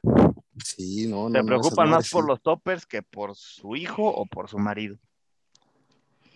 [0.63, 1.39] Sí, no, no.
[1.39, 4.99] Se preocupan más por los toppers que por su hijo o por su marido.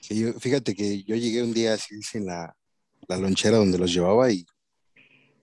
[0.01, 2.57] Sí, fíjate que yo llegué un día así sin la,
[3.09, 4.47] la lonchera donde los llevaba y.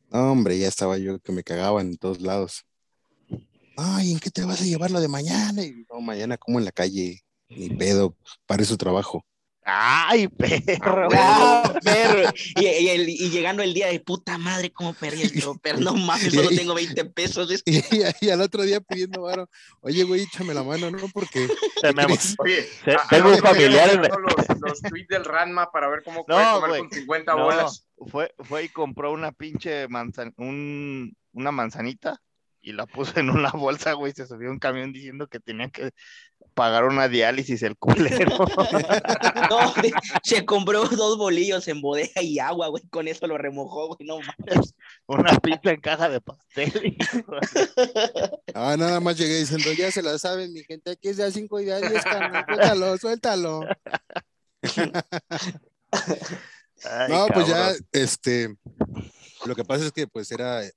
[0.10, 2.66] No, hombre, ya estaba yo que me cagaban en todos lados.
[3.76, 5.64] Ay, ¿en qué te vas a llevar lo de mañana?
[5.64, 9.26] Y no, mañana como en la calle, ni pedo, para su trabajo.
[9.66, 11.10] ¡Ay, perro!
[11.14, 12.30] Ah, perro.
[12.56, 16.50] Y, y, llegando el día de puta madre, ¿cómo perdí el pero No mames, solo
[16.50, 17.64] tengo 20 pesos.
[18.22, 19.50] Y, al otro día pidiendo varo,
[19.82, 21.08] oye, güey, échame la mano, ¿no?
[21.14, 21.48] Porque.
[22.40, 22.68] Oye,
[23.10, 23.96] tengo un familiar.
[23.96, 27.88] Los, los, tweets del Ranma para ver cómo puede no, tomar con 50 bolas.
[28.08, 32.20] fue, fue y compró una pinche manzan, un, una manzanita
[32.64, 35.92] y la puso en una bolsa, güey, se subió un camión diciendo que tenía que
[36.54, 38.38] pagar una diálisis el culero.
[39.50, 39.74] no,
[40.24, 44.20] se compró dos bolillos en bodega y agua, güey, con eso lo remojó, güey, no
[44.20, 44.76] mames.
[45.08, 46.98] Una pizza en caja de pastel.
[48.54, 51.32] ah, nada más llegué diciendo, ya se la saben, mi gente, aquí es de a
[51.32, 52.04] 5 y de a 10,
[52.48, 53.62] suéltalo, suéltalo.
[57.10, 58.56] no, pues ya, este,
[59.46, 60.72] lo que pasa es que pues era eh,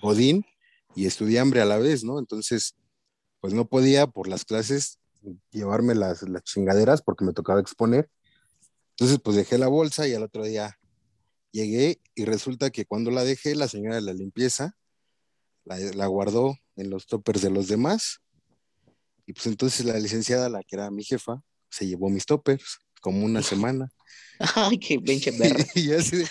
[0.00, 0.44] Godín
[0.94, 2.18] y estudiambre a la vez, ¿no?
[2.18, 2.74] Entonces,
[3.40, 4.98] pues no podía por las clases
[5.50, 8.10] llevarme las, las chingaderas porque me tocaba exponer.
[8.90, 10.78] Entonces, pues dejé la bolsa y al otro día
[11.52, 14.76] llegué y resulta que cuando la dejé, la señora de la limpieza
[15.64, 18.20] la, la guardó en los toppers de los demás.
[19.26, 23.24] Y pues entonces la licenciada, la que era mi jefa, se llevó mis toppers como
[23.24, 23.88] una semana.
[24.54, 25.64] Ay, qué pinche perra.
[25.74, 26.24] y así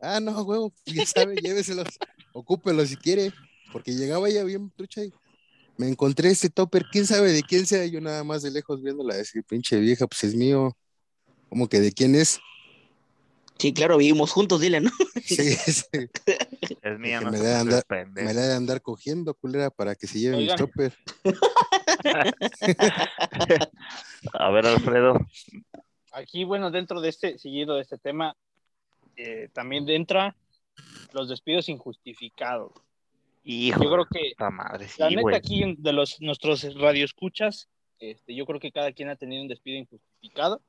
[0.00, 1.88] ah, no, huevo, ya sabe, lléveselos,
[2.32, 3.32] ocúpelos si quiere,
[3.72, 5.12] porque llegaba ya bien trucha y
[5.80, 9.16] me encontré este topper, quién sabe de quién sea, yo nada más de lejos viéndola,
[9.16, 10.76] decir, pinche vieja, pues es mío,
[11.48, 12.38] como que de quién es.
[13.56, 14.90] Sí, claro, vivimos juntos, dile, ¿no?
[15.24, 15.86] Sí, sí.
[16.82, 20.18] Es mía, no me, da andar, me la de andar cogiendo, culera, para que se
[20.18, 20.92] lleve mi topper.
[24.34, 25.14] A ver, Alfredo.
[26.12, 28.36] Aquí, bueno, dentro de este, seguido de este tema,
[29.16, 30.36] eh, también entra
[31.12, 32.72] los despidos injustificados.
[33.42, 38.60] Hijo, yo creo que madre, la neta aquí de los nuestros radioescuchas, este, yo creo
[38.60, 40.60] que cada quien ha tenido un despido injustificado.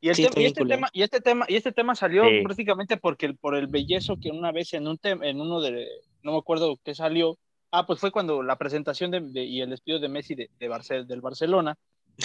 [0.00, 3.54] Y, el y, este tema, y este tema y este tema salió prácticamente porque por
[3.54, 5.86] el bellezo que una vez en un en uno de
[6.22, 7.36] no me acuerdo qué salió
[7.70, 11.20] ah pues fue cuando la presentación de, y el despido de Messi de, de del
[11.20, 11.76] Barcelona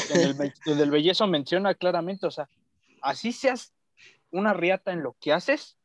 [0.07, 2.47] donde el, el bellezo menciona claramente o sea
[3.01, 3.73] así seas
[4.31, 5.77] una riata en lo que haces,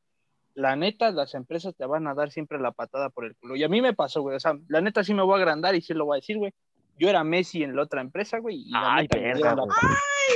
[0.55, 3.57] la neta, las empresas te van a dar siempre la patada por el culo.
[3.57, 4.37] Y a mí me pasó, güey.
[4.37, 6.39] O sea, la neta sí me voy a agrandar y sí lo voy a decir,
[6.39, 6.53] güey.
[6.99, 8.63] Yo era Messi en la otra empresa, güey.
[8.67, 9.67] Y la, neta, me dieron la,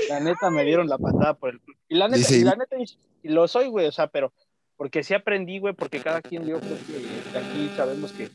[0.09, 1.77] la, neta me dieron la patada por el culo.
[1.89, 2.77] Y la neta, y la neta,
[3.23, 3.87] y lo soy, güey.
[3.87, 4.33] O sea, pero
[4.77, 8.31] porque sí aprendí, güey, porque cada quien, yo creo que aquí sabemos que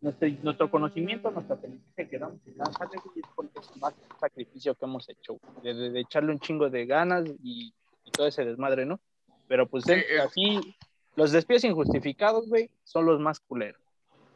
[0.00, 5.08] nuestro, nuestro conocimiento, nuestra aprendizaje que damos en es porque es más sacrificio que hemos
[5.08, 7.74] hecho, de, de echarle un chingo de ganas y
[8.06, 9.00] y todo ese desmadre, ¿no?
[9.48, 9.84] Pero pues
[10.24, 10.76] así,
[11.16, 13.80] los despidos injustificados, güey, son los más culeros.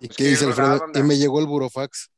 [0.01, 0.87] ¿Y qué dice Alfredo?
[0.95, 2.11] Y me llegó el burofax.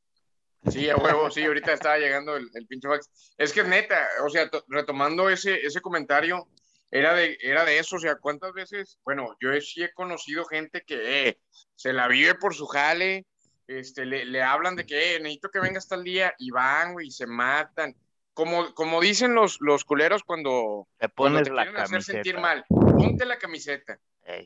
[0.71, 3.33] Sí, a huevo, sí, ahorita estaba llegando el, el pinche fax.
[3.37, 6.47] Es que neta, o sea, retomando ese, ese comentario,
[6.89, 8.97] era de, era de eso, o sea, ¿cuántas veces?
[9.03, 11.39] Bueno, yo sí he conocido gente que eh,
[11.75, 13.25] se la vive por su jale,
[13.67, 16.93] este, le, le hablan de que eh, necesito que venga hasta el día y van,
[16.93, 17.93] güey, y se matan
[18.33, 22.65] como, como dicen los, los culeros cuando te pones la quieren hacer sentir mal,
[22.97, 23.99] ponte la camiseta.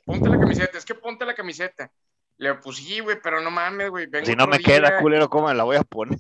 [0.05, 1.91] Ponte la camiseta, es que ponte la camiseta.
[2.38, 4.07] Le pues sí, güey, pero no mames, güey.
[4.23, 6.17] Si no me queda culero, ¿cómo me la voy a poner?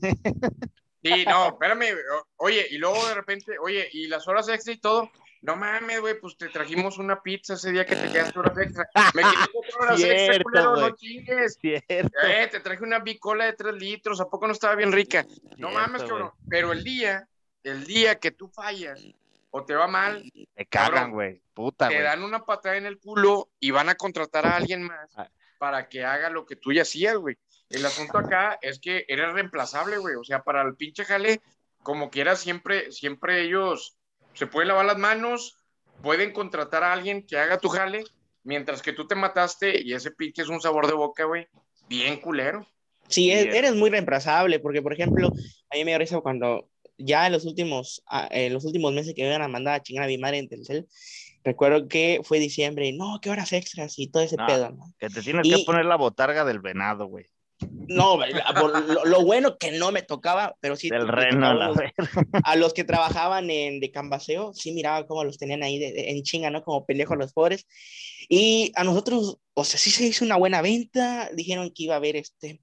[1.03, 1.95] Sí, no, espérame.
[2.37, 5.11] Oye, y luego de repente, oye, y las horas extra y todo.
[5.43, 8.89] No mames, güey, pues te trajimos una pizza ese día que te quedaste horas extra.
[9.13, 11.59] Me quedé cuatro horas extra, culero, no chingues.
[11.61, 15.25] Eh, te traje una bicola de tres litros, ¿a poco no estaba bien rica?
[15.57, 16.31] no mames, cabrón.
[16.49, 17.27] Pero el día
[17.67, 19.03] el día que tú fallas
[19.57, 21.41] o te va mal, te cagan, güey.
[21.53, 25.17] Puta, Te dan una patada en el culo y van a contratar a alguien más
[25.17, 25.27] ah.
[25.57, 27.35] para que haga lo que tú ya hacías, güey.
[27.69, 30.15] El asunto acá es que eres reemplazable, güey.
[30.15, 31.41] O sea, para el pinche jale,
[31.81, 33.97] como quieras, siempre, siempre ellos
[34.33, 35.57] se pueden lavar las manos,
[36.03, 38.03] pueden contratar a alguien que haga tu jale,
[38.43, 41.47] mientras que tú te mataste y ese pinche es un sabor de boca, güey,
[41.89, 42.67] bien culero.
[43.07, 45.29] Sí, eres muy reemplazable, porque por ejemplo,
[45.71, 49.23] a mí me risa cuando ya en los últimos, ah, en los últimos meses que
[49.23, 50.87] me iban a mandar a chingar a mi madre en Telcel,
[51.43, 54.93] recuerdo que fue diciembre, no, qué horas extras y todo ese pedo, ¿no?
[54.99, 57.25] Que te tienes que poner la botarga del venado, güey.
[57.87, 58.19] No,
[59.05, 60.89] lo, bueno que no me tocaba, pero sí.
[60.89, 61.73] Del reno, la
[62.43, 66.51] a los que trabajaban en de Cambaseo, sí miraba cómo los tenían ahí en chinga,
[66.51, 66.63] ¿no?
[66.63, 67.65] Como pendejos los pobres.
[68.29, 71.97] Y a nosotros, o sea, sí se hizo una buena venta, dijeron que iba a
[71.97, 72.61] haber este,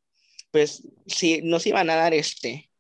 [0.53, 2.71] pues sí, nos iban a dar este,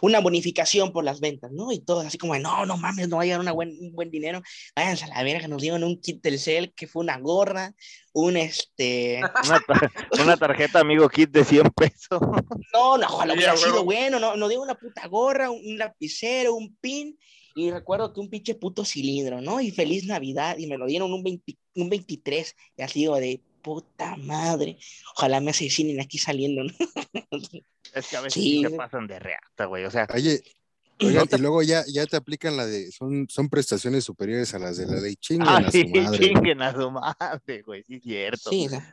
[0.00, 1.72] una bonificación por las ventas, ¿no?
[1.72, 4.42] Y todo así como, no, no mames, no va a llegar buen, un buen dinero,
[4.74, 7.74] váyanse a la verga, nos dieron un kit del cel que fue una gorra,
[8.12, 9.20] un este...
[10.22, 12.20] Una, tarjeta amigo kit de 100 pesos.
[12.74, 16.76] No, no, ojalá hubiera sido bueno, no, nos dio una puta gorra, un, lapicero, un
[16.76, 17.18] pin,
[17.54, 19.60] y recuerdo que un pinche puto cilindro, ¿no?
[19.60, 23.42] Y feliz Navidad, y me lo dieron un, 20, un 23, y así digo de
[23.68, 24.78] puta madre,
[25.14, 26.72] ojalá me asesinen aquí saliendo, ¿no?
[27.94, 29.84] Es que a veces sí, se pasan de reata, güey.
[29.84, 30.06] O sea.
[30.14, 30.42] Oye,
[30.98, 34.86] y luego ya, ya te aplican la de, son, son prestaciones superiores a las de
[34.86, 36.18] la ley, chinguen a su madre.
[36.18, 38.50] Chinguen a su madre, güey, sí es cierto.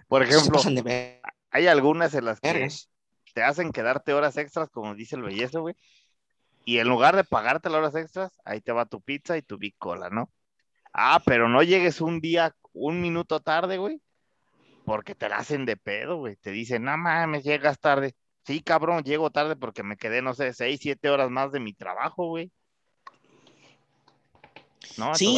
[0.07, 0.59] Por ejemplo,
[1.51, 2.69] hay algunas en las que
[3.33, 5.75] te hacen quedarte horas extras, como dice el belleza, güey,
[6.63, 9.57] y en lugar de pagarte las horas extras, ahí te va tu pizza y tu
[9.57, 10.31] bicola, ¿no?
[10.93, 14.01] Ah, pero no llegues un día, un minuto tarde, güey,
[14.85, 16.35] porque te la hacen de pedo, güey.
[16.37, 18.15] Te dicen, no mames, llegas tarde.
[18.45, 21.73] Sí, cabrón, llego tarde porque me quedé, no sé, seis, siete horas más de mi
[21.73, 22.51] trabajo, güey.
[24.97, 25.15] ¿No?
[25.15, 25.35] sí,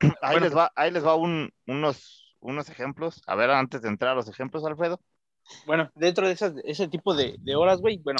[0.20, 3.22] ahí, les va, ahí les va unos, unos ejemplos.
[3.26, 5.00] A ver, antes de entrar a los ejemplos, Alfredo.
[5.64, 8.18] Bueno, dentro de ese tipo de, horas, güey, bueno,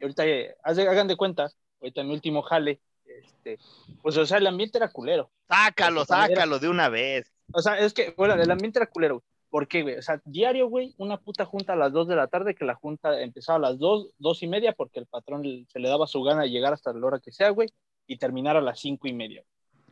[0.00, 1.50] ahorita eh, hagan de cuenta,
[1.80, 3.58] ahorita mi último jale, este,
[4.00, 5.30] pues o sea, el ambiente era culero.
[5.48, 7.30] Sácalo, sácalo de una vez.
[7.52, 9.22] O sea, es que, bueno, el ambiente era culero.
[9.52, 9.96] ¿Por qué, güey?
[9.96, 12.74] O sea, diario, güey, una puta junta a las 2 de la tarde, que la
[12.74, 16.22] junta empezaba a las 2, 2 y media, porque el patrón se le daba su
[16.22, 17.68] gana de llegar hasta la hora que sea, güey,
[18.06, 19.44] y terminar a las 5 y media.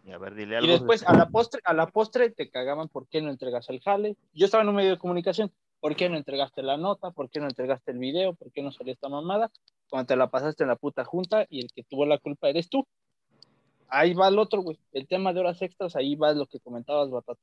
[0.02, 2.88] Y, a ver, dile algo y después, a la, postre, a la postre, te cagaban
[2.88, 4.16] por qué no entregas el jale.
[4.32, 7.10] Yo estaba en un medio de comunicación, ¿por qué no entregaste la nota?
[7.10, 8.32] ¿Por qué no entregaste el video?
[8.32, 9.50] ¿Por qué no salió esta mamada?
[9.90, 12.70] Cuando te la pasaste en la puta junta y el que tuvo la culpa eres
[12.70, 12.86] tú.
[13.88, 14.78] Ahí va el otro, güey.
[14.92, 17.42] El tema de horas extras, ahí va lo que comentabas, Batata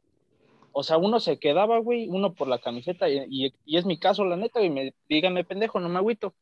[0.71, 4.36] o sea, uno se quedaba, güey, uno por la camiseta, y, es mi caso, la
[4.36, 6.34] neta, y me díganme pendejo, no me agüito.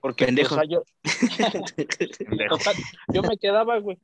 [0.00, 0.54] Porque, pendejo.
[0.54, 0.82] O sea, yo,
[3.12, 3.98] yo me quedaba, güey,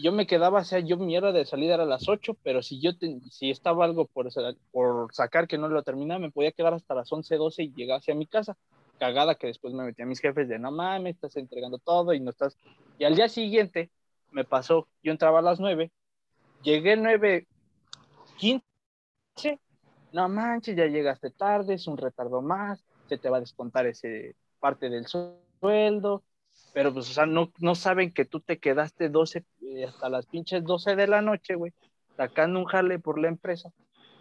[0.00, 2.62] yo me quedaba, o sea, yo mi hora de salida era a las 8, pero
[2.62, 2.92] si yo
[3.30, 4.28] si estaba algo por,
[4.70, 7.98] por sacar que no lo terminaba, me podía quedar hasta las 11, 12 y llegar
[7.98, 8.56] hacia mi casa.
[8.98, 12.20] Cagada que después me metí a mis jefes de no mames, estás entregando todo y
[12.20, 12.56] no estás.
[12.98, 13.90] Y al día siguiente
[14.30, 15.90] me pasó, yo entraba a las 9,
[16.62, 17.46] llegué 9,
[18.38, 18.67] 15
[20.12, 24.36] no manches, ya llegaste tarde, es un retardo más, se te va a descontar ese
[24.58, 26.22] parte del sueldo,
[26.72, 30.26] pero pues, o sea, no, no saben que tú te quedaste 12, eh, hasta las
[30.26, 31.72] pinches 12 de la noche, güey,
[32.16, 33.70] sacando un jale por la empresa,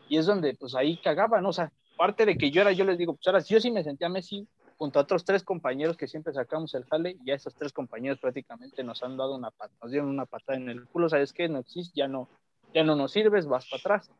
[0.10, 2.97] y es donde, pues, ahí cagaban, o sea, parte de que yo era, yo les
[2.97, 6.34] digo, pues, ahora, yo sí me sentía Messi, junto a otros tres compañeros que siempre
[6.34, 9.91] sacamos el jale, y a esos tres compañeros prácticamente nos han dado una patada, nos
[9.91, 11.49] dieron una patada en el culo, ¿sabes qué?
[11.49, 12.30] No existe, ya no,
[12.73, 14.12] ya no nos sirves, vas para atrás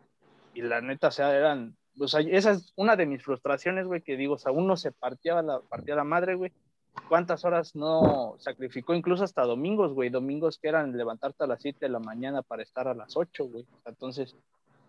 [0.58, 4.02] y la neta, o sea, eran, o sea, esa es una de mis frustraciones, güey,
[4.02, 6.52] que digo, o sea, uno se partía la, partía la madre, güey,
[7.08, 11.78] cuántas horas no sacrificó, incluso hasta domingos, güey, domingos que eran levantarte a las 7
[11.82, 14.36] de la mañana para estar a las 8, güey, entonces,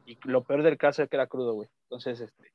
[0.06, 2.50] y lo peor del caso es que era crudo, güey, entonces, este,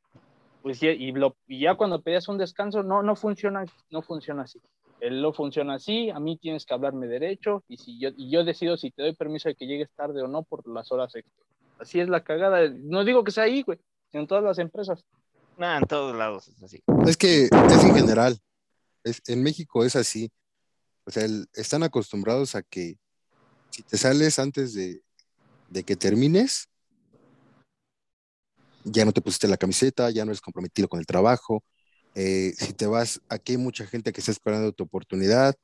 [0.64, 1.14] pues y,
[1.48, 4.60] y ya cuando pedías un descanso, no, no funciona, no funciona así.
[5.02, 8.44] Él no funciona así, a mí tienes que hablarme derecho y si yo, y yo
[8.44, 11.53] decido si te doy permiso de que llegues tarde o no por las horas extras.
[11.80, 12.70] Así es la cagada.
[12.70, 13.80] No digo que sea ahí, güey,
[14.12, 15.04] en todas las empresas.
[15.58, 16.84] Nada, en todos lados es así.
[17.06, 18.40] Es que es en general.
[19.04, 20.32] Es, en México es así.
[21.06, 22.98] O sea, están acostumbrados a que
[23.70, 25.02] si te sales antes de,
[25.84, 26.70] que termines,
[28.84, 31.64] ya no te pusiste la camiseta, ya no eres comprometido con el trabajo.
[32.16, 35.56] Eh, si te vas, aquí hay mucha gente que está esperando tu oportunidad.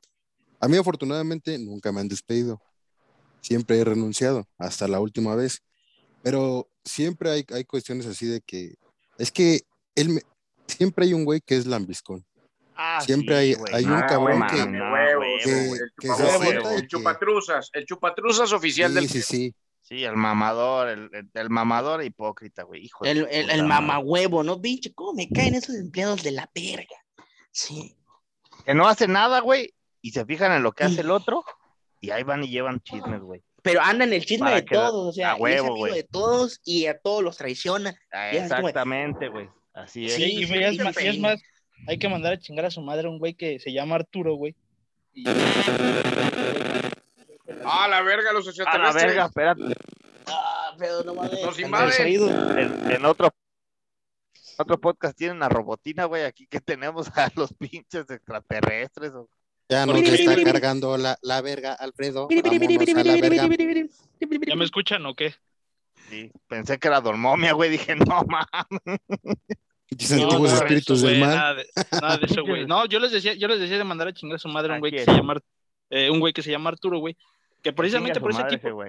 [0.58, 2.60] A mí afortunadamente nunca me han despedido.
[3.40, 5.62] Siempre he renunciado, hasta la última vez.
[6.22, 8.74] Pero siempre hay, hay cuestiones así de que
[9.18, 9.62] es que
[9.94, 10.22] él
[10.66, 12.24] siempre hay un güey que es lambiscón.
[12.74, 14.62] Ah, siempre hay, hay, un ah, cabrón que,
[16.78, 19.54] el, chupatruzas, el chupatruzas oficial del sí, sí.
[19.82, 22.84] Sí, el mamador, el, el, mamador hipócrita, güey.
[22.84, 24.60] Hijo el, el, el mamahuevo, ¿no?
[24.60, 26.96] Pinche, ¿cómo me caen esos empleados de la verga?
[27.50, 27.96] Sí.
[28.64, 31.44] Que no hace nada, güey, y se fijan en lo que hace el otro,
[32.00, 35.12] y ahí van y llevan chismes, güey pero anda en el chisme de todos, o
[35.12, 37.94] sea, es amigo de todos y a todos los traiciona.
[38.12, 39.48] Ah, exactamente, güey.
[39.72, 40.14] Así es.
[40.14, 41.40] Sí, y, es, más,
[41.86, 44.54] hay que mandar a chingar a su madre un güey que se llama Arturo, güey.
[47.64, 49.02] Ah, la verga, los extraterrestres.
[49.02, 49.62] Ah, la verga, espérate.
[50.26, 51.42] Ah, pero no mames.
[51.42, 52.58] Nos invaden.
[52.58, 53.30] En, en otro
[54.60, 59.12] otro podcast tienen a Robotina, güey, aquí que tenemos a los pinches extraterrestres.
[59.14, 59.28] O...
[59.70, 62.28] Ya no te está cargando la, la verga, Alfredo.
[64.46, 65.34] ¿Ya me escuchan o qué?
[66.08, 67.70] Sí, pensé que era Dormomia, güey.
[67.70, 69.00] Dije, no mames.
[70.10, 71.36] antiguos espíritus del mal.
[71.92, 72.66] Nada de, eso, güey.
[72.66, 74.80] No, yo les decía, yo les decía de mandar a chingar a su madre un
[74.80, 75.36] güey que se llama
[75.90, 77.16] eh, un güey que se llama Arturo, güey.
[77.62, 78.82] Que precisamente por ese tipo,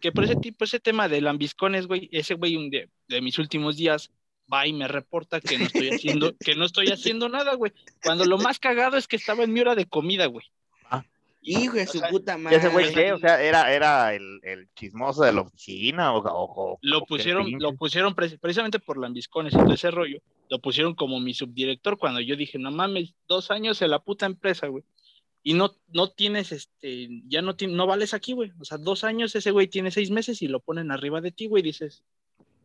[0.00, 3.38] que por ese tipo, ese tema de lambiscones, güey, ese güey un de, de mis
[3.38, 4.10] últimos días
[4.52, 7.72] va y me reporta que no estoy haciendo, que no estoy haciendo nada, güey.
[8.02, 10.46] Cuando lo más cagado es que estaba en mi hora de comida, güey.
[10.90, 11.04] Ah.
[11.42, 12.56] Hijo de su puta madre.
[12.56, 13.12] ese güey qué?
[13.12, 17.74] O sea, era, era el, el chismoso de la oficina o, o lo pusieron, lo
[17.76, 20.20] pusieron precisamente por lambiscones y todo ese rollo.
[20.50, 24.26] Lo pusieron como mi subdirector cuando yo dije, no mames, dos años en la puta
[24.26, 24.82] empresa, güey.
[25.42, 28.52] y no, no tienes, este, ya no, no vales aquí, güey.
[28.58, 31.46] O sea, dos años ese güey tiene seis meses y lo ponen arriba de ti,
[31.46, 32.02] güey, y dices.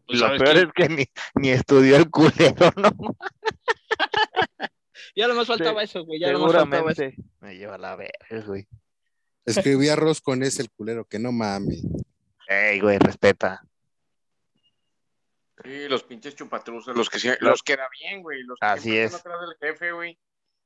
[0.06, 2.92] Pues, lo peor es que ni, ni, estudió el culero, ¿no?
[5.16, 6.20] ya no más faltaba eso, güey.
[6.20, 7.04] Ya no más faltaba eso.
[7.40, 8.68] Me lleva la verga, güey.
[9.46, 11.84] Escribí arroz con ese el culero, que no mames.
[12.48, 13.62] Ey, güey, respeta.
[15.64, 18.44] Sí, los pinches chupatruzos, los que los queda bien, güey.
[18.44, 19.14] Los Así es.
[19.14, 20.18] Atrás del jefe, güey.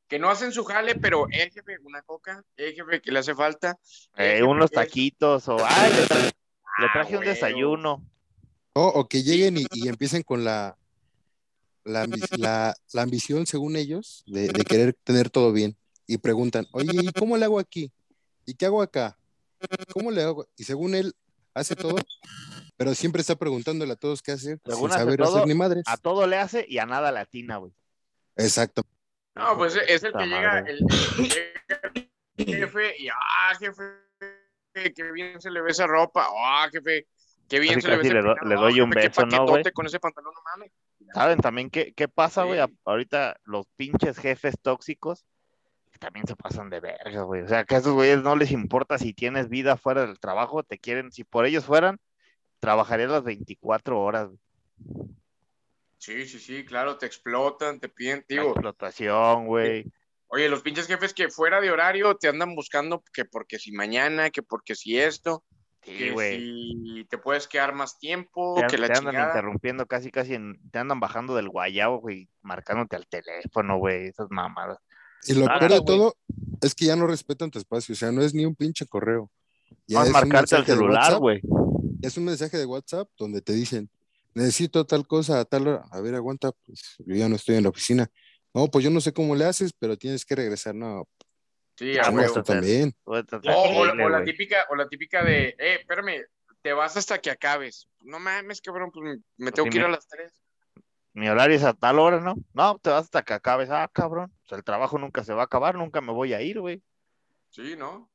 [0.08, 3.36] Que no hacen su jale, pero el jefe, una coca, el jefe que le hace
[3.36, 3.78] falta.
[4.16, 5.58] Eh, unos taquitos o.
[5.64, 6.32] Ay, le,
[6.64, 8.04] ah, traje un desayuno.
[8.86, 10.78] O que lleguen y, empiecen con la
[11.84, 12.06] la,
[12.94, 15.78] la, ambición, según ellos, de, de, querer tener todo bien.
[16.06, 17.92] Y preguntan, oye, ¿y cómo le hago aquí?
[18.46, 19.18] ¿Y qué hago acá?
[19.94, 20.48] ¿Cómo le hago?
[20.58, 21.16] Y según él,
[21.54, 21.96] hace todo,
[22.78, 25.84] pero siempre está preguntándole a todos qué hacer, sin saber hacer ni madres.
[25.88, 27.74] A todo le hace y a nada latina, güey.
[28.36, 28.84] Exacto.
[29.36, 30.80] No, pues es el que llega, el,
[32.38, 33.84] jefe y, ah, jefe,
[34.74, 37.08] qué bien se le ve esa ropa, ah, jefe,
[37.50, 39.64] qué bien se le ve ese le, le doy un beso, ¿no, güey?
[39.74, 40.72] con ese pantalón, no mames.
[41.14, 42.60] ¿Saben también qué, qué pasa, güey?
[42.86, 45.26] Ahorita los pinches jefes tóxicos
[45.98, 47.42] también se pasan de verga, güey.
[47.42, 50.64] O sea, que a esos güeyes no les importa si tienes vida fuera del trabajo,
[50.64, 52.00] te quieren, si por ellos fueran,
[52.60, 54.30] trabajarías las 24 horas.
[55.98, 58.52] Sí, sí, sí, claro, te explotan, te piden, digo.
[58.52, 59.92] explotación, güey.
[60.28, 64.30] Oye, los pinches jefes que fuera de horario te andan buscando que porque si mañana,
[64.30, 65.44] que porque si esto.
[65.88, 66.38] Sí, güey.
[66.38, 70.38] Si te puedes quedar más tiempo, que la te andan interrumpiendo casi, casi,
[70.70, 74.80] te andan bajando del guayabo, güey, marcándote al teléfono, güey, esas mamadas.
[75.26, 76.16] Y lo peor de todo
[76.62, 79.32] es que ya no respetan tu espacio, o sea, no es ni un pinche correo.
[79.88, 81.40] Ya es marcarte al celular, güey.
[82.02, 83.90] Es un mensaje de WhatsApp donde te dicen,
[84.34, 85.86] necesito tal cosa a tal hora.
[85.92, 88.12] A ver, aguanta, pues yo ya no estoy en la oficina.
[88.54, 90.76] No, pues yo no sé cómo le haces, pero tienes que regresar.
[90.76, 91.08] No.
[91.78, 92.44] Sí, a huevo.
[92.44, 92.94] también.
[93.04, 96.26] O, la típica, o la típica de, eh, espérame,
[96.62, 97.88] te vas hasta que acabes.
[98.02, 100.34] No mames, cabrón, pues me tengo que ir a las tres
[101.18, 102.36] mi horario es a tal hora, ¿no?
[102.54, 103.72] No, te vas hasta que acabes.
[103.72, 104.32] Ah, cabrón.
[104.46, 106.80] O sea, el trabajo nunca se va a acabar, nunca me voy a ir, güey.
[107.50, 108.08] Sí, ¿no?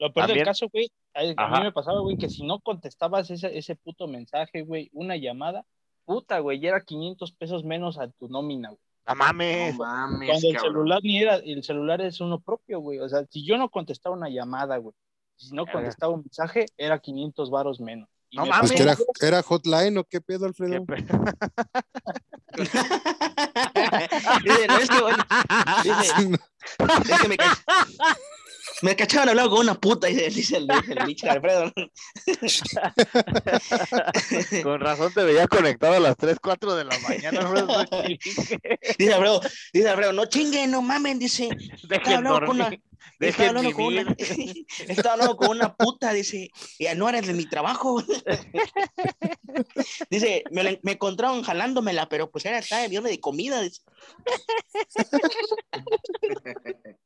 [0.00, 3.56] Lo peor del caso, güey, a mí me pasaba, güey, que si no contestabas ese,
[3.56, 5.64] ese puto mensaje, güey, una llamada,
[6.04, 8.80] puta, güey, ya era 500 pesos menos a tu nómina, güey.
[9.06, 9.74] No mames.
[9.76, 10.28] No mames.
[10.30, 12.98] Cuando el celular ni era, el celular es uno propio, güey.
[13.00, 14.94] O sea, si yo no contestaba una llamada, güey,
[15.36, 18.08] si no contestaba un mensaje, era 500 varos menos.
[18.32, 18.72] no mames.
[18.72, 20.84] Pues que era, hotline o qué pedo, Alfredo.
[20.86, 21.04] ¿Qué
[24.44, 25.24] dice, no es que bueno.
[25.82, 26.00] Dice,
[27.12, 27.36] es que me,
[28.82, 31.72] me cachaban hablando con una puta, dice, dice el, dice el bicho Alfredo.
[34.62, 37.40] Con razón te veía conectado a las 3, 4 de la mañana,
[38.98, 39.40] dice Alfredo,
[39.72, 41.48] dice Alfredo, no chinguen, no mamen, dice.
[41.90, 42.70] Estaba hablando, con una,
[43.20, 47.46] estaba hablando con una, estaba hablando con una puta, dice, ya no eres de mi
[47.46, 48.02] trabajo.
[50.10, 53.60] dice, me, me encontraron jalándomela, pero pues era estaba en mi hora de comida.
[53.60, 53.82] Dice.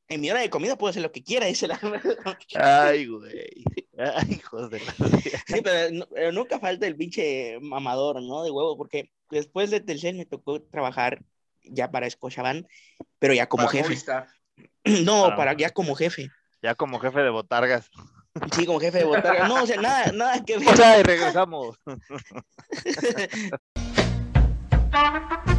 [0.08, 1.80] en mi hora de comida puedo hacer lo que quiera, dice la.
[2.54, 3.64] Ay, güey.
[3.98, 4.94] Ay, hijos de la.
[5.46, 8.42] Sí, pero, nunca falta el pinche mamador, ¿no?
[8.42, 11.22] De huevo, porque después de Telcel me tocó trabajar
[11.62, 12.66] ya para Scotiabank,
[13.18, 13.96] pero ya como jefe.
[15.04, 16.30] No, para ya como jefe.
[16.62, 17.90] Ya como jefe de botargas.
[18.54, 19.48] Sí, como jefe de botargas.
[19.48, 20.68] No, o sea, nada, nada que ver.
[20.68, 21.78] O sea, y regresamos.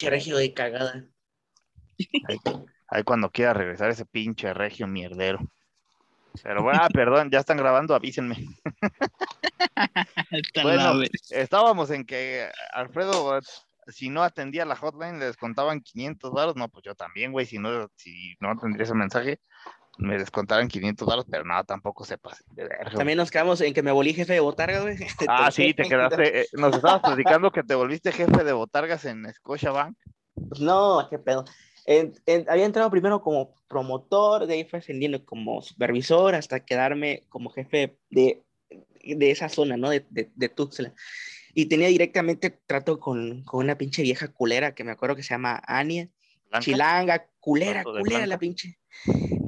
[0.00, 1.06] regio de cagada.
[2.88, 5.40] Ahí, cuando quiera regresar ese pinche regio mierdero.
[6.42, 8.36] Pero bueno, ah, perdón, ya están grabando, avísenme.
[10.62, 13.40] bueno, estábamos en que Alfredo,
[13.88, 16.54] si no atendía la hotline, les contaban 500 dólares.
[16.56, 19.40] No, pues yo también, güey, si no, si no tendría ese mensaje,
[19.98, 22.44] me descontaran 500 dólares, pero nada, tampoco sepas.
[22.96, 24.96] También nos quedamos en que me volví jefe de botargas, güey.
[25.28, 26.42] Ah, sí, te quedaste.
[26.42, 29.96] Eh, nos estabas platicando que te volviste jefe de botargas en Scotiabank.
[30.60, 31.44] No, qué pedo.
[32.48, 37.98] había entrado primero como promotor, de ahí fue ascendiendo como supervisor hasta quedarme como jefe
[38.08, 38.42] de,
[39.02, 39.90] de esa zona, ¿no?
[39.90, 40.94] De, de, Tuxtla.
[41.54, 45.34] Y tenía directamente trato con, con, una pinche vieja culera que me acuerdo que se
[45.34, 46.08] llama Ania.
[46.60, 48.78] Chilanga, culera, culera la pinche.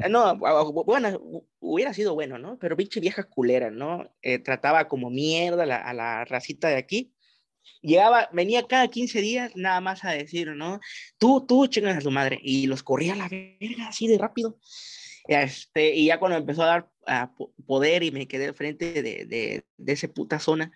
[0.09, 2.59] No, bueno, hubiera sido bueno, ¿no?
[2.59, 4.11] Pero pinche vieja culera, ¿no?
[4.23, 7.13] Eh, trataba como mierda a la, racita de aquí.
[7.83, 10.81] Llegaba, venía cada 15 días nada más a decir, ¿no?
[11.19, 12.39] Tú, tú, chingas a tu madre.
[12.43, 14.59] Y los corría a la verga así de rápido.
[15.29, 17.35] Este, y ya cuando empezó a dar a
[17.67, 20.73] poder y me quedé al frente de, de, de esa puta zona,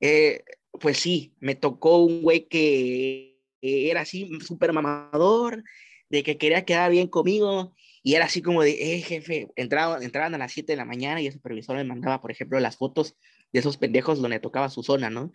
[0.00, 0.42] eh,
[0.72, 5.62] pues sí, me tocó un güey que era así, súper mamador,
[6.08, 10.34] de que quería quedar bien conmigo, y era así como de, eh, jefe, entraban, entraban
[10.34, 13.16] a las 7 de la mañana y el supervisor me mandaba, por ejemplo, las fotos
[13.52, 15.32] de esos pendejos donde tocaba su zona, ¿no?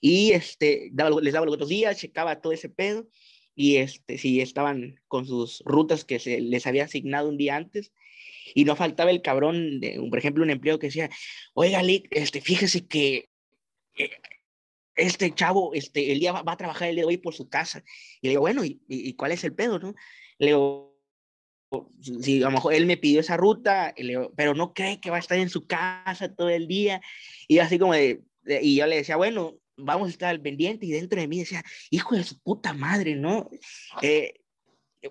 [0.00, 3.08] Y este, les daba los buenos días, checaba todo ese pedo,
[3.54, 7.92] y este, si estaban con sus rutas que se les había asignado un día antes,
[8.54, 11.10] y no faltaba el cabrón, de, por ejemplo, un empleo que decía,
[11.54, 13.28] oiga, Lick, este, fíjese que
[13.96, 14.10] eh,
[14.94, 17.82] este chavo, este, el día va, a trabajar el día de hoy por su casa.
[18.20, 19.94] Y le digo, bueno, ¿y, y cuál es el pedo, no?
[20.38, 20.90] Le digo,
[22.00, 23.94] si a lo mejor él me pidió esa ruta,
[24.36, 27.00] pero no cree que va a estar en su casa todo el día.
[27.46, 30.86] Y así como de, y yo le decía, bueno, vamos a estar al pendiente.
[30.86, 33.48] Y dentro de mí decía, hijo de su puta madre, ¿no?
[34.02, 34.34] Eh,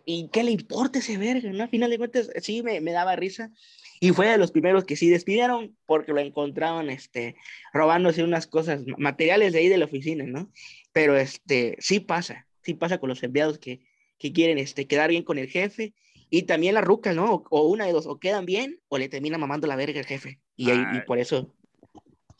[0.06, 1.64] ¿Y qué le importa ese verga, no?
[1.64, 3.52] Al final de cuentas, sí me, me, daba risa.
[4.00, 7.36] Y fue de los primeros que sí despidieron porque lo encontraban este,
[7.74, 10.52] robándose unas cosas, materiales de ahí de la oficina, ¿no?
[10.94, 13.82] Pero este, sí pasa, sí pasa con los empleados que,
[14.18, 15.94] que quieren este, quedar bien con el jefe
[16.30, 17.44] y también la ruca, ¿no?
[17.50, 20.40] O, una de dos, o quedan bien o le termina mamando la verga el jefe.
[20.56, 21.54] Y, ahí, y ah, por eso.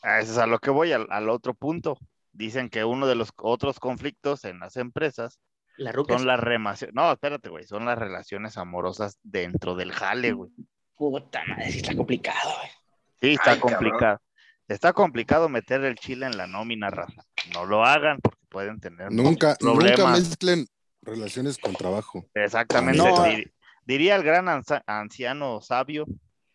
[0.02, 1.98] Eso es a lo que voy, al, al, otro punto.
[2.32, 5.40] Dicen que uno de los otros conflictos en las empresas
[5.80, 6.94] la son las relaciones.
[6.94, 7.64] No, espérate, güey.
[7.64, 10.50] Son las relaciones amorosas dentro del jale, güey.
[11.00, 12.70] Puta madre, sí está complicado, güey.
[13.22, 14.20] Sí, está complicado.
[14.68, 17.24] Está complicado meter el chile en la nómina, raza.
[17.54, 19.98] No lo hagan porque pueden tener nunca, problemas.
[19.98, 20.66] Nunca mezclen
[21.00, 22.26] relaciones con trabajo.
[22.34, 23.50] Exactamente.
[23.86, 24.46] Diría el gran
[24.86, 26.04] anciano sabio,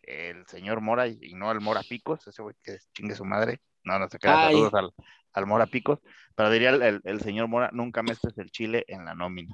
[0.02, 3.58] el señor Mora, y no el Mora Picos, ese güey que chingue su madre.
[3.82, 4.92] No, no se queda saludos al,
[5.32, 5.98] al, Mora Picos,
[6.36, 9.52] pero diría el, el, señor Mora, nunca mezcles el chile en la nómina.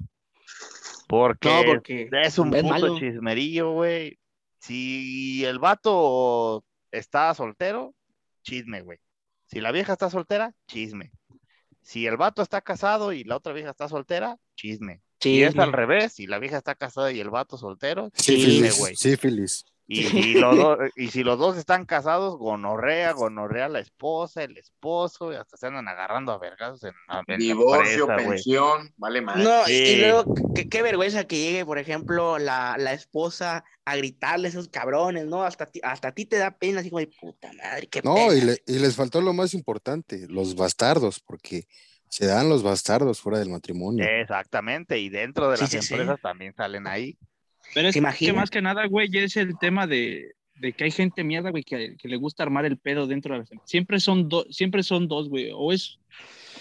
[1.08, 4.18] Porque, porque es un puto chismerillo, güey.
[4.62, 7.96] Si el vato está soltero,
[8.42, 8.98] chisme, güey.
[9.46, 11.10] Si la vieja está soltera, chisme.
[11.80, 15.02] Si el vato está casado y la otra vieja está soltera, chisme.
[15.18, 18.94] Si es al revés, si la vieja está casada y el vato soltero, sí, güey.
[18.94, 19.64] Sí, feliz.
[19.88, 24.56] Y, y, los dos, y si los dos están casados, gonorrea, gonorrea la esposa, el
[24.56, 26.94] esposo, y hasta se andan agarrando a vergas en,
[27.26, 29.36] en Divorcio, pensión, vale más.
[29.36, 34.50] No, y luego, qué, vergüenza que llegue, por ejemplo, la, la, esposa a gritarle a
[34.50, 35.42] esos cabrones, ¿no?
[35.42, 38.38] Hasta, hasta a ti te da pena, así como de puta madre, qué No, y,
[38.66, 41.66] y les faltó lo más importante, los bastardos, porque
[42.08, 44.04] se dan los bastardos fuera del matrimonio.
[44.04, 47.18] Exactamente, y dentro de las empresas también salen ahí.
[47.74, 50.90] Pero es que más que nada, güey, ya es el tema de, de que hay
[50.90, 53.70] gente mierda, güey, que, que, le gusta armar el pedo dentro de las empresas.
[53.70, 55.50] Siempre son, dos siempre son dos, güey.
[55.54, 55.98] O es,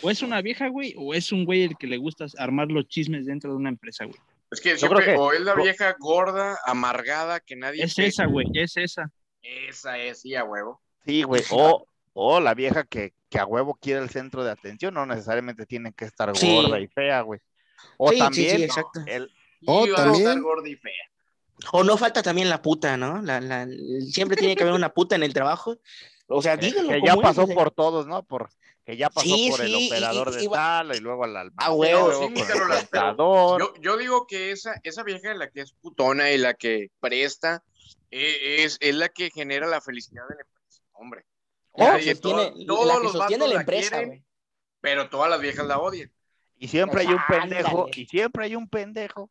[0.01, 2.87] o es una vieja, güey, o es un güey el que le gusta armar los
[2.87, 4.17] chismes dentro de una empresa, güey.
[4.51, 7.83] Es que siempre, o es la vieja gorda, amargada, que nadie...
[7.83, 9.09] Es esa, güey, es esa.
[9.41, 10.81] Esa es, sí, a huevo.
[11.05, 14.93] Sí, güey, o, o la vieja que, que a huevo quiere el centro de atención,
[14.93, 17.39] no necesariamente tiene que estar gorda y fea, güey.
[17.97, 18.67] O también,
[19.07, 19.31] el,
[19.65, 20.93] o también, gorda y fea.
[21.71, 23.21] O no falta también la puta, ¿no?
[23.21, 23.67] La, la,
[24.09, 25.77] siempre tiene que haber una puta en el trabajo.
[26.27, 26.89] O sea, díganlo.
[26.91, 28.23] Que ya pasó por todos, ¿no?
[28.23, 28.49] Por,
[28.85, 31.71] que ya pasó por el operador de sala y luego al almacén,
[33.59, 37.63] yo, yo, digo que esa, esa vieja la que es putona y la que presta
[38.09, 41.25] e, es, es la que genera la felicidad de la empresa, hombre.
[41.73, 41.91] Oh,
[42.65, 44.01] todos los sostiene la empresa,
[44.81, 46.11] pero todas las viejas la odian.
[46.57, 49.29] Y siempre hay un pendejo, y siempre hay un pendejo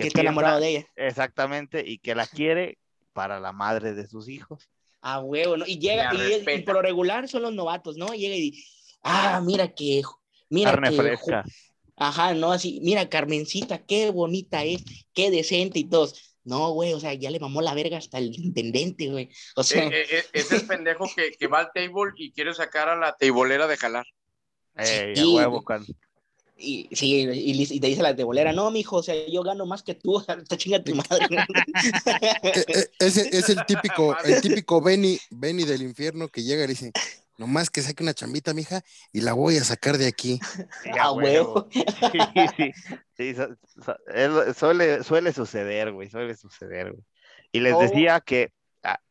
[0.00, 0.86] que, está enamorado de ella.
[0.96, 2.78] Exactamente, y que la quiere
[3.12, 4.68] para la madre de sus hijos.
[5.02, 5.66] Ah, huevo, ¿no?
[5.66, 8.08] Y llega, y, por lo regular son los novatos, ¿no?
[8.08, 8.64] Llega y dice,
[9.02, 10.02] ah, mira que,
[10.48, 11.44] mira Carne fresca.
[11.96, 14.82] Ajá, no, así, mira, Carmencita, qué bonita es,
[15.12, 18.34] qué decente y todos no, güey, o sea, ya le mamó la verga hasta el
[18.34, 19.28] intendente, güey.
[19.56, 19.86] O sea...
[19.86, 22.96] Eh, eh, eh, es el pendejo que, que, va al table y quiere sacar a
[22.96, 24.06] la teibolera de jalar.
[24.76, 25.62] Eh, y, huevo,
[26.60, 29.94] y, sí, y, te dice la tebolera, no, mijo, o sea, yo gano más que
[29.94, 31.26] tú, te chinga tu madre.
[32.98, 36.92] Ese es el típico, el típico Benny, Benny del infierno que llega y dice,
[37.38, 38.82] Nomás que saque una chambita, mija,
[39.14, 40.38] y la voy a sacar de aquí.
[41.00, 41.68] a huevo.
[43.16, 43.34] Sí, sí,
[44.54, 47.02] suele, suele suceder, güey, suele suceder, güey.
[47.50, 47.80] Y les oh.
[47.80, 48.52] decía que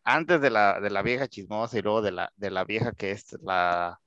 [0.03, 3.11] antes de la, de la vieja chismosa y luego de la, de la vieja que
[3.11, 3.99] es la,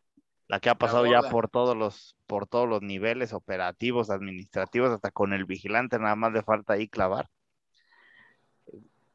[0.53, 5.11] la que ha pasado ya por todos los, por todos los niveles operativos, administrativos, hasta
[5.11, 7.30] con el vigilante, nada más le falta ahí clavar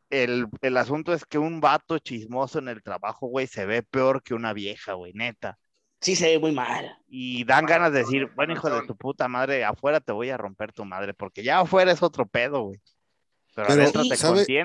[0.09, 4.23] el, el, asunto es que un vato chismoso en el trabajo, güey, se ve peor
[4.23, 5.57] que una vieja, güey, neta.
[5.99, 6.97] Sí, se ve muy mal.
[7.07, 10.38] Y dan ganas de decir, bueno, hijo de tu puta madre, afuera te voy a
[10.38, 12.79] romper tu madre, porque ya afuera es otro pedo, güey.
[13.55, 13.69] Pero,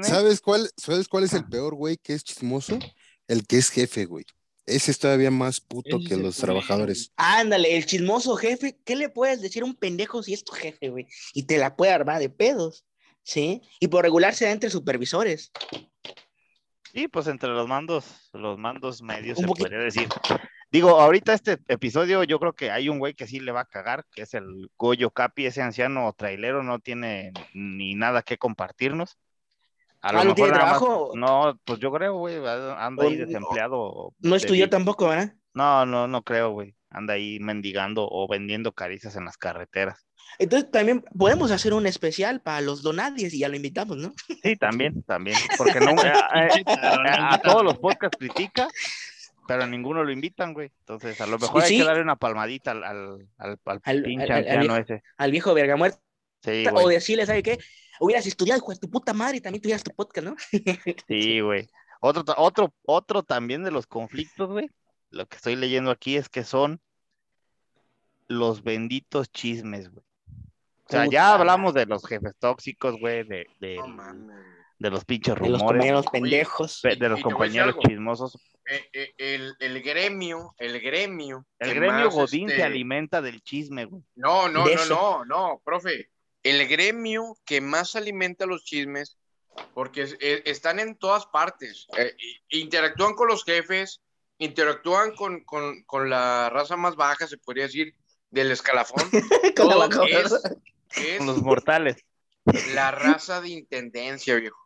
[0.03, 2.79] ¿sabes, cuál, ¿sabes cuál es el peor, güey, que es chismoso?
[3.27, 4.27] El que es jefe, güey.
[4.67, 7.13] Ese es todavía más puto que los trabajadores.
[7.17, 10.89] Ándale, el chismoso jefe, ¿qué le puedes decir a un pendejo si es tu jefe,
[10.89, 11.07] güey?
[11.35, 12.85] Y te la puede armar de pedos,
[13.23, 13.63] ¿sí?
[13.81, 15.51] Y por regular se da entre supervisores.
[16.93, 20.09] Sí, pues entre los mandos, los mandos medios se podría decir.
[20.71, 23.67] Digo, ahorita este episodio yo creo que hay un güey que sí le va a
[23.67, 29.19] cagar, que es el Goyo Capi, ese anciano trailero, no tiene ni nada que compartirnos.
[30.03, 31.13] A lo ah, mejor trabajo?
[31.15, 34.13] no, pues yo creo, güey, anda ahí desempleado.
[34.19, 35.33] No estudió tampoco, ¿verdad?
[35.55, 36.75] No, no, no creo, güey.
[36.91, 40.05] Anda ahí mendigando o vendiendo caricias en las carreteras.
[40.39, 44.13] Entonces también podemos hacer un especial para los donadies y ya lo invitamos, ¿no?
[44.43, 45.37] Sí, también, también.
[45.59, 46.13] Porque no, eh,
[46.57, 48.67] eh, a todos los podcasts critica,
[49.47, 50.73] pero a ninguno lo invitan, güey.
[50.81, 54.77] Entonces, a lo mejor hay que darle una palmadita al, al, al, al pinche anciano
[54.77, 55.03] ese.
[55.17, 56.01] Al viejo verga muerto.
[56.43, 57.59] Sí, o decirle, ¿sabe qué?
[58.01, 60.37] Hubieras estudiado, hijo de tu puta madre, y también tuvieras tu podcast, ¿no?
[61.09, 61.69] sí, güey.
[62.01, 64.69] Otro, otro, otro también de los conflictos, güey.
[65.11, 66.81] Lo que estoy leyendo aquí es que son
[68.29, 70.05] los benditos chismes, güey.
[70.85, 73.81] O sea, ya hablamos de los jefes tóxicos, güey, de, de,
[74.79, 75.53] de los pinches rumores.
[75.53, 76.83] De los compañeros pendejos.
[76.83, 78.37] De los compañeros chismosos.
[78.69, 81.47] Eh, eh, el, gremio, el gremio.
[81.59, 84.03] El gremio Godín se este alimenta del chisme, güey.
[84.17, 86.11] No, no, no, no, no, profe.
[86.43, 89.17] El gremio que más alimenta los chismes,
[89.75, 91.87] porque eh, están en todas partes.
[92.49, 94.01] interactúan con los jefes,
[94.39, 97.95] interactúan con, con, la raza más baja, se podría decir,
[98.31, 99.09] del escalafón.
[99.57, 102.05] con los mortales.
[102.75, 104.59] La raza de intendencia, viejo.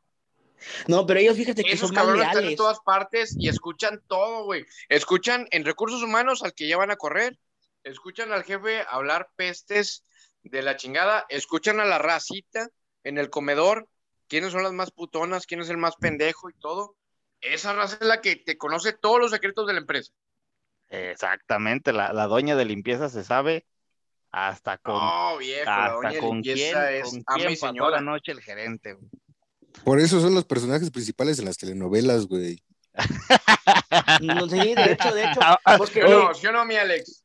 [0.86, 2.26] No, pero ellos fíjate que son más leales.
[2.28, 4.64] están en todas partes y escuchan todo, güey.
[4.88, 7.38] Escuchan en recursos humanos al que ya van a correr.
[7.84, 10.04] Escuchan al jefe hablar pestes
[10.50, 11.26] de la chingada.
[11.28, 12.68] Escuchan a la racita
[13.04, 13.88] en el comedor.
[14.28, 15.46] ¿Quiénes son las más putonas?
[15.46, 16.96] ¿Quién es el más pendejo y todo?
[17.40, 20.12] Esa raza es la que te conoce todos los secretos de la empresa.
[20.88, 23.66] Exactamente, la, la doña de limpieza se sabe
[24.30, 28.94] hasta con, oh, viejo, hasta con quién, es con quién pasó la noche el gerente.
[28.94, 29.10] Güey.
[29.84, 32.62] Por eso son los personajes principales de las telenovelas, güey.
[34.20, 35.40] No, sí, de hecho, de hecho.
[35.42, 37.24] Ah, ah, porque, no, yo no, mi Alex.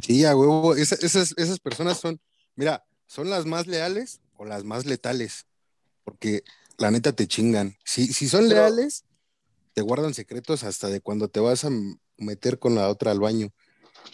[0.00, 0.74] Sí, a huevo.
[0.74, 2.20] esas, esas personas son,
[2.54, 5.46] mira, son las más leales o las más letales.
[6.04, 6.42] Porque
[6.78, 7.76] la neta te chingan.
[7.84, 9.04] Si, si son leales,
[9.74, 11.70] te guardan secretos hasta de cuando te vas a
[12.16, 13.50] meter con la otra al baño.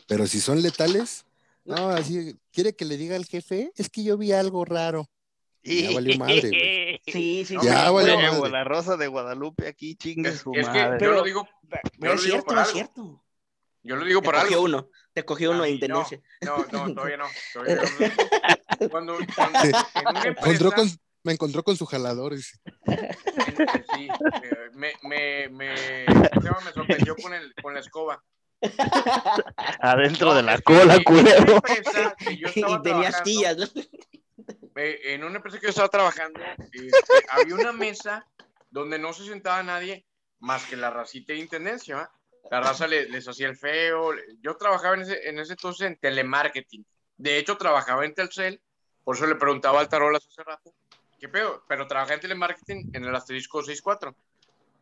[0.07, 1.25] Pero si son letales,
[1.65, 5.09] no, así, quiere que le diga al jefe, es que yo vi algo raro.
[5.63, 7.01] Ya valió madre, güey.
[7.07, 8.51] Sí, sí, ya valió madre.
[8.51, 10.99] La rosa de Guadalupe aquí, chingue su es madre.
[10.99, 11.49] Que yo lo digo.
[11.99, 13.24] Yo es cierto, es cierto.
[13.85, 14.49] Yo lo digo por algo.
[14.49, 16.21] Te cogió uno, te cogió uno de intendencia.
[16.41, 17.27] No, no, todavía no.
[17.53, 17.83] Todavía no.
[18.91, 19.71] Cuando, cuando sí.
[20.23, 20.91] me, encontró con,
[21.23, 22.37] me encontró con su jalador.
[22.37, 25.75] Sí, eh, me, me, me,
[26.09, 28.23] me sorprendió con, el, con la escoba.
[29.81, 31.63] Adentro de la cola, culero.
[32.55, 33.67] Y tenías tías, ¿no?
[34.77, 36.41] en una empresa que yo estaba trabajando,
[36.73, 38.27] este, había una mesa
[38.71, 40.05] donde no se sentaba nadie
[40.41, 42.11] más que la racita de intendencia.
[42.51, 44.13] La raza les, hacía el feo.
[44.41, 46.85] Yo trabajaba en ese, en ese entonces en telemarketing.
[47.17, 48.61] De hecho, trabajaba en Telcel.
[49.03, 50.75] Por eso le preguntaba al Tarolas hace rato.
[51.19, 51.65] ¿Qué pedo?
[51.69, 54.15] Pero trabajé en telemarketing en el asterisco 64.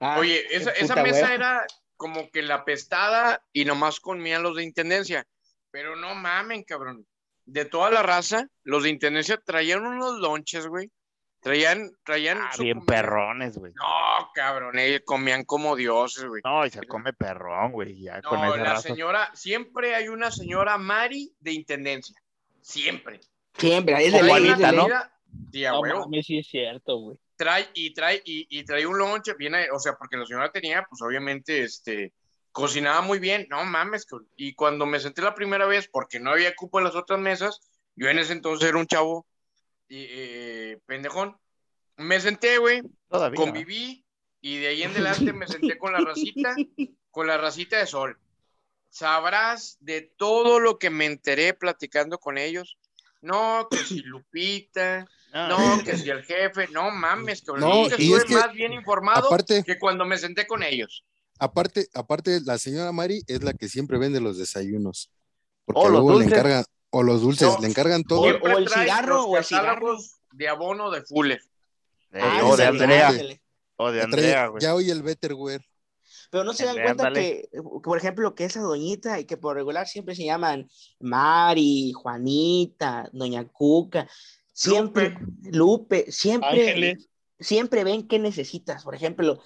[0.00, 4.64] Ah, Oye, esa, esa mesa era como que la pestada y nomás comían los de
[4.64, 5.26] intendencia.
[5.70, 7.06] Pero no mamen, cabrón
[7.46, 10.90] de toda la raza, los de Intendencia traían unos lonches, güey.
[11.42, 12.38] Traían, traían.
[12.40, 13.72] Ah, bien perrones, güey.
[13.72, 16.40] No, cabrón, ellos comían como dioses, güey.
[16.44, 18.08] No, y se come perrón, güey.
[18.22, 22.14] no, la señora, siempre hay una señora Mari de Intendencia.
[22.60, 23.20] Siempre.
[23.58, 24.86] Siempre, ahí es de la ¿no?
[25.50, 27.18] Sí, a no, sí es cierto, güey.
[27.34, 30.86] Trae, y trae, y, y trae un lonche, viene, o sea, porque la señora tenía,
[30.88, 32.12] pues obviamente, este,
[32.52, 34.06] cocinaba muy bien, no mames.
[34.36, 37.60] Y cuando me senté la primera vez, porque no había cupo en las otras mesas,
[37.96, 39.26] yo en ese entonces era un chavo
[39.94, 41.36] eh, pendejón.
[41.96, 42.82] Me senté, güey,
[43.36, 44.04] conviví
[44.40, 46.54] y de ahí en adelante me senté con la racita,
[47.10, 48.18] con la racita de sol.
[48.88, 52.78] Sabrás de todo lo que me enteré platicando con ellos.
[53.20, 55.48] No, que si Lupita, ah.
[55.48, 59.28] no, que si el jefe, no mames, que no, estuve más bien informado
[59.64, 61.04] que cuando me senté con ellos.
[61.38, 65.10] Aparte, aparte, la señora Mari es la que siempre vende los desayunos.
[65.64, 68.20] Porque luego le encargan, o los dulces, le encargan todo.
[68.20, 69.98] O, el cigarro, o el cigarro.
[70.32, 71.40] De abono de Fuller.
[72.12, 73.12] Ah, o de Andrea.
[73.76, 74.62] O de Andrea, güey.
[74.62, 75.64] Ya hoy el Betterware.
[76.30, 77.48] Pero no se dan cuenta que,
[77.82, 80.70] por ejemplo, que esa doñita y que por regular siempre se llaman
[81.00, 84.08] Mari, Juanita, Doña Cuca,
[84.52, 86.96] siempre, Lupe, siempre,
[87.38, 88.84] siempre ven qué necesitas.
[88.84, 89.42] Por ejemplo,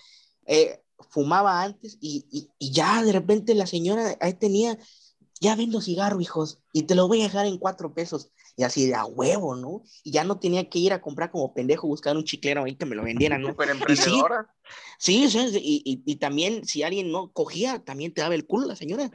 [0.46, 0.80] eh,
[1.10, 4.78] fumaba antes y, ya de repente la señora ahí tenía,
[5.40, 8.30] ya vendo cigarro, hijos, y te lo voy a dejar en cuatro pesos.
[8.58, 9.82] Y así de a huevo, ¿no?
[10.02, 12.86] Y ya no tenía que ir a comprar como pendejo, buscar un chiclero ahí que
[12.86, 13.50] me lo vendieran, ¿no?
[13.50, 14.50] emprendedora.
[14.98, 18.76] Sí, sí, y, y, también si alguien no cogía, también te daba el culo la
[18.76, 19.10] señora.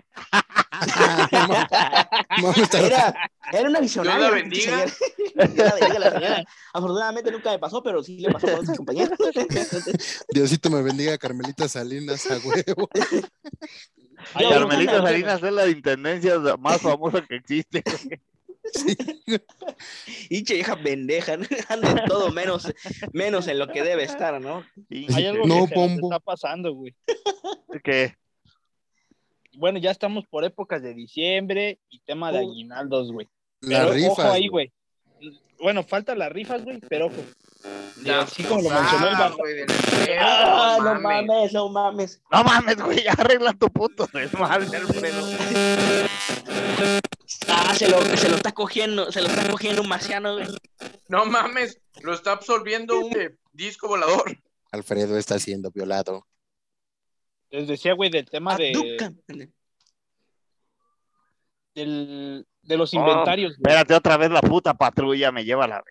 [2.73, 3.15] era,
[3.51, 4.19] era, una visionaria.
[4.19, 4.85] Dios la bendiga.
[5.99, 6.45] la señora.
[6.73, 9.17] Afortunadamente nunca me pasó, pero sí le pasó a sus compañeros.
[10.29, 12.89] Diosito me bendiga, Carmelita Salinas, a huevo.
[14.33, 17.83] Carmelita Salinas es la intendencia más famosa que existe.
[20.29, 21.33] Y che, hija pendeja,
[21.69, 22.71] anda en todo menos,
[23.11, 24.63] menos en lo que debe estar, ¿no?
[24.89, 26.95] Hay algo no, que está pasando, güey.
[27.83, 28.15] ¿Qué?
[29.57, 33.27] Bueno, ya estamos por épocas de diciembre y tema de aguinaldos, güey.
[33.61, 34.11] La rifa.
[34.11, 34.71] Ojo ahí, güey.
[35.59, 37.23] Bueno, faltan las rifas, güey, pero ojo.
[38.19, 39.43] así como lo mencionó el barco.
[40.19, 42.21] Ah, no mames, no mames.
[42.31, 45.27] No mames, güey, arregla tu puto desmadre, Alfredo.
[47.47, 50.47] Ah, se lo, se lo está cogiendo, se lo está cogiendo un marciano, güey.
[51.07, 53.13] No mames, lo está absorbiendo un
[53.53, 54.37] disco volador.
[54.71, 56.25] Alfredo está siendo violado.
[57.49, 58.97] Les decía, güey, del tema de.
[61.75, 63.53] Del, de los oh, inventarios.
[63.53, 65.83] espérate, otra vez la puta patrulla me lleva a la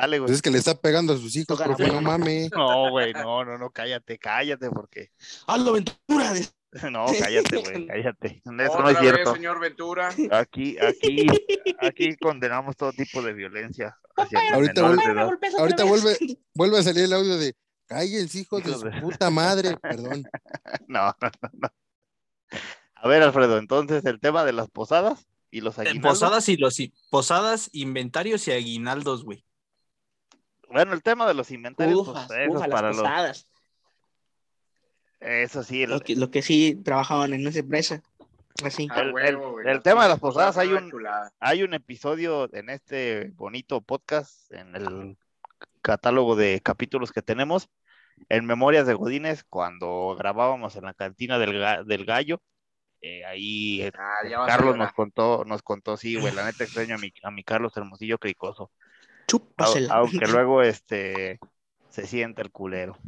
[0.00, 0.28] Dale, güey.
[0.28, 2.50] Pues es que le está pegando a sus hijos, profe, no mames.
[2.56, 5.10] No, güey, no, no, no, cállate, cállate, porque.
[5.46, 6.32] ¡Hazlo, Ventura!
[6.92, 8.42] No, cállate, güey, cállate.
[8.44, 9.34] Eso no es cierto.
[9.34, 10.14] señor Ventura.
[10.30, 11.26] Aquí, aquí,
[11.80, 13.98] aquí condenamos todo tipo de violencia.
[14.52, 16.16] ahorita vuelve, ahorita vuelve,
[16.54, 17.56] vuelve a salir el audio de
[17.86, 20.22] cállense, hijos de su puta madre, perdón.
[20.86, 21.68] No, no, no,
[23.02, 26.12] A ver, Alfredo, entonces el tema de las posadas y los aguinaldos.
[26.12, 26.76] Posadas y los
[27.10, 29.44] posadas, inventarios y aguinaldos, güey.
[30.68, 33.46] Bueno, el tema de los inventarios, pues, para los
[35.20, 35.86] eso sí.
[35.86, 38.02] Lo, que, sí trabajaban en esa empresa.
[38.64, 38.88] Así.
[38.90, 39.02] Ah,
[39.64, 40.90] el, tema de las posadas, hay un,
[41.38, 45.18] hay un episodio en este bonito podcast, en el
[45.82, 47.68] catálogo de capítulos que tenemos,
[48.28, 52.42] en Memorias de Godines, cuando grabábamos en la cantina del, del gallo.
[53.02, 56.98] Eh, ahí eh, ah, Carlos nos contó, nos contó, sí, güey, la neta extraño a
[56.98, 58.70] mi, a mi Carlos Hermosillo Cricoso.
[59.90, 61.38] Aunque luego este
[61.88, 62.98] se siente el culero.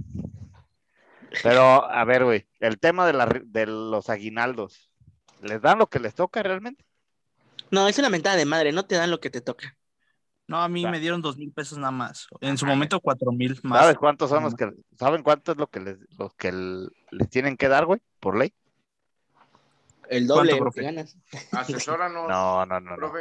[1.42, 4.90] Pero, a ver, güey, el tema de, la, de los aguinaldos,
[5.40, 6.84] ¿les dan lo que les toca realmente?
[7.70, 9.76] No, es una mentada de madre, no te dan lo que te toca.
[10.46, 12.26] No, a mí me dieron dos mil pesos nada más.
[12.40, 13.80] En su momento cuatro mil más.
[13.80, 17.56] ¿Sabes cuántos son los que, saben cuánto es lo que les, los que les tienen
[17.56, 18.52] que dar, güey, por ley?
[20.12, 21.16] El doble ganas.
[21.52, 22.28] Asesóranos.
[22.28, 23.12] No, no, no, no.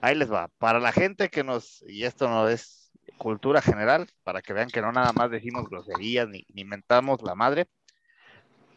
[0.00, 0.48] Ahí les va.
[0.58, 4.80] Para la gente que nos, y esto no es cultura general, para que vean que
[4.80, 7.68] no nada más decimos groserías ni, ni mentamos la madre,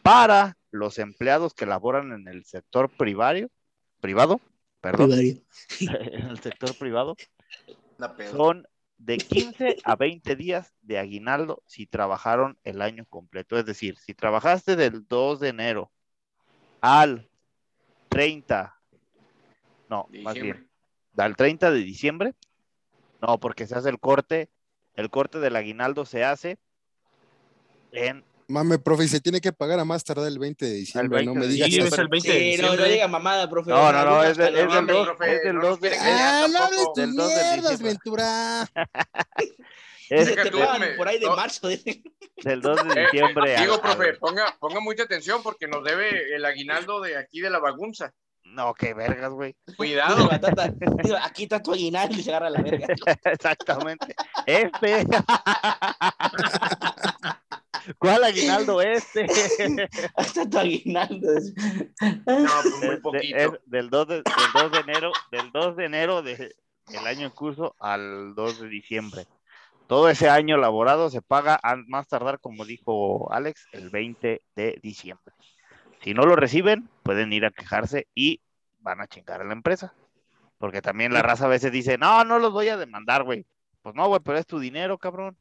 [0.04, 3.48] para los empleados que laboran en el sector privado,
[4.02, 4.42] privado,
[4.82, 5.14] perdón,
[5.80, 7.16] en el sector privado,
[8.32, 13.58] son de 15 a 20 días de aguinaldo si trabajaron el año completo.
[13.58, 15.92] Es decir, si trabajaste del 2 de enero
[16.82, 17.30] al
[18.16, 18.74] 30,
[19.90, 20.70] no, más bien,
[21.18, 22.34] al 30 de diciembre,
[23.22, 24.50] no, porque se hace el corte,
[24.94, 26.58] el corte del aguinaldo se hace
[27.92, 28.24] en...
[28.48, 31.48] Mame, profe, se tiene que pagar a más tardar el 20 de diciembre, no me
[31.48, 31.70] digas.
[31.70, 32.78] Sí, es el 20 de diciembre.
[32.78, 33.72] no, no diga mamada, profe.
[33.72, 37.82] No, no, no, es, del 2, es del 2 de Ah, no hables tus mierdas,
[37.82, 38.70] Ventura.
[40.10, 40.60] Es que tú,
[40.98, 41.68] por ahí de marzo.
[41.68, 43.60] Del 2 de diciembre.
[43.60, 47.60] digo, profe, ponga, ponga mucha atención porque nos debe el aguinaldo de aquí de la
[47.60, 48.12] bagunza.
[48.44, 49.56] No, qué vergas, güey.
[49.76, 50.30] Cuidado.
[51.24, 52.88] aquí está tu aguinaldo y se agarra la verga.
[53.24, 54.16] Exactamente.
[54.46, 55.08] Este.
[57.98, 59.26] ¿Cuál aguinaldo este?
[60.16, 61.34] Hasta tu aguinaldo.
[62.02, 63.60] No, pues muy poquito.
[63.66, 64.24] del, 2 de, del
[64.54, 69.28] 2 de enero, del 2 de enero del año en curso al 2 de diciembre.
[69.88, 74.80] Todo ese año laborado se paga a más tardar, como dijo Alex, el 20 de
[74.82, 75.36] diciembre.
[76.04, 78.42] Si no lo reciben, pueden ir a quejarse y
[78.80, 79.94] van a chingar a la empresa.
[80.58, 83.46] Porque también la raza a veces dice, no, no los voy a demandar, güey.
[83.82, 85.38] Pues no, güey, pero es tu dinero, cabrón.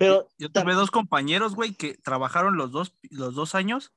[0.00, 3.92] Pero yo tuve dos compañeros, güey, que trabajaron los dos, los dos años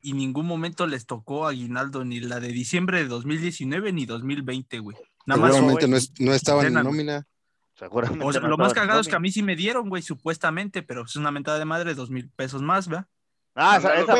[0.00, 4.96] y ningún momento les tocó aguinaldo ni la de diciembre de 2019 ni 2020, güey.
[5.26, 7.26] Nada Seguramente no, no, estaban en nómina.
[7.74, 8.24] Seguramente.
[8.24, 11.04] O sea, lo más cagado es que a mí sí me dieron, güey, supuestamente, pero
[11.04, 13.06] es una mentada de madre, dos mil pesos más, ¿verdad?
[13.54, 14.14] Ah, esa, esa,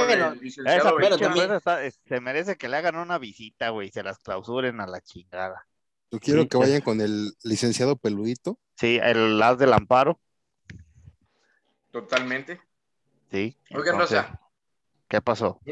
[2.07, 5.67] se merece que le hagan una visita, güey, se las clausuren a la chingada.
[6.11, 8.59] Yo quiero que vayan con el licenciado Peludito.
[8.77, 10.21] Sí, el as del amparo.
[11.97, 12.61] Totalmente.
[13.31, 13.57] Sí.
[13.75, 14.39] Oigan, Rosa.
[15.09, 15.63] ¿Qué pasó?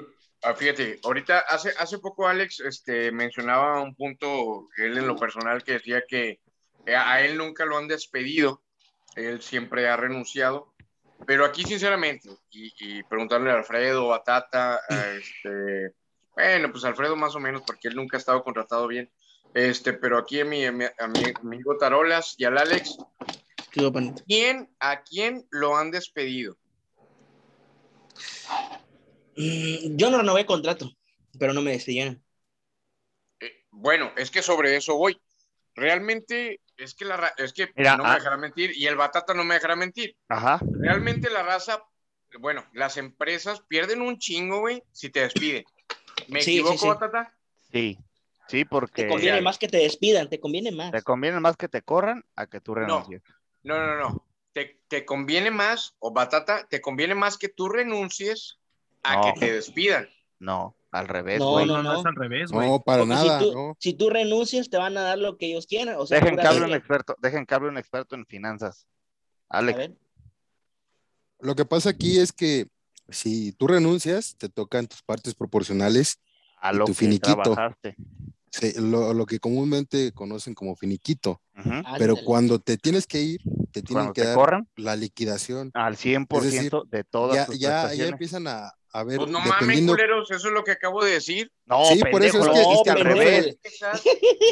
[0.42, 5.62] Ah, fíjate, ahorita hace, hace poco Alex este, mencionaba un punto, él en lo personal,
[5.62, 6.40] que decía que
[6.86, 8.62] a él nunca lo han despedido,
[9.16, 10.72] él siempre ha renunciado,
[11.26, 15.92] pero aquí sinceramente, y, preguntarle a Alfredo, a Tata, este,
[16.34, 19.10] bueno, pues Alfredo más o menos, porque él nunca ha estado contratado bien,
[19.52, 20.88] este, pero aquí a mi, a mi,
[21.42, 22.96] amigo Tarolas y al Alex,
[24.26, 26.56] ¿quién, ¿a quién lo han despedido?
[29.36, 30.90] Mm, yo no renové contrato,
[31.38, 32.22] pero no me despidieron.
[33.40, 35.20] Eh, bueno, es que sobre eso voy.
[35.74, 38.14] Realmente es que la es que no me ah.
[38.14, 40.16] dejará mentir y el Batata no me dejará mentir.
[40.28, 40.60] Ajá.
[40.80, 41.82] Realmente la raza,
[42.38, 45.64] bueno, las empresas pierden un chingo, güey, si te despiden.
[46.28, 47.34] ¿Me equivoco, Batata?
[47.72, 47.98] Sí.
[48.46, 49.04] Sí, porque.
[49.04, 50.92] Te conviene más que te despidan, te conviene más.
[50.92, 53.22] Te conviene más que te corran a que tú renuncies.
[53.26, 53.34] No,
[53.64, 54.24] no, no, no.
[54.52, 58.58] Te, te conviene más, o Batata, te conviene más que tú renuncies
[59.02, 60.08] a que te despidan.
[60.38, 61.66] No, al revés, güey.
[61.66, 62.68] No, no, no, es al revés, güey.
[62.68, 63.40] No, para nada.
[63.78, 65.96] Si tú, renuncias, te van a dar lo que ellos quieran.
[65.98, 68.86] O sea, dejen, que hable un experto, dejen que hable un experto en finanzas.
[69.48, 69.90] Alex.
[71.40, 72.68] Lo que pasa aquí es que
[73.08, 76.20] si tú renuncias, te tocan tus partes proporcionales
[76.58, 77.42] a lo tu que finiquito.
[77.42, 77.96] Trabajaste.
[78.60, 81.40] Sí, lo, que comúnmente conocen como finiquito.
[81.98, 83.40] Pero cuando te tienes que ir,
[83.72, 85.72] te tienen que dar la liquidación.
[85.74, 89.18] Al 100% de todas ya, ya, ya, empiezan a, a ver.
[89.18, 91.50] Pues no mames, culeros, eso es lo que acabo de decir.
[91.66, 93.58] No, sí, por eso es que, es que al revés.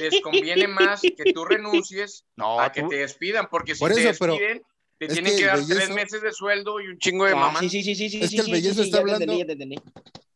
[0.01, 4.63] Les conviene más que tú renuncies a que te despidan, porque si te despiden,
[4.99, 7.61] te tienen que, dar tres meses de sueldo y un chingo de mamá.
[7.61, 8.21] Sí, sí, sí, sí, sí.
[8.21, 9.33] Es que el bellezo está hablando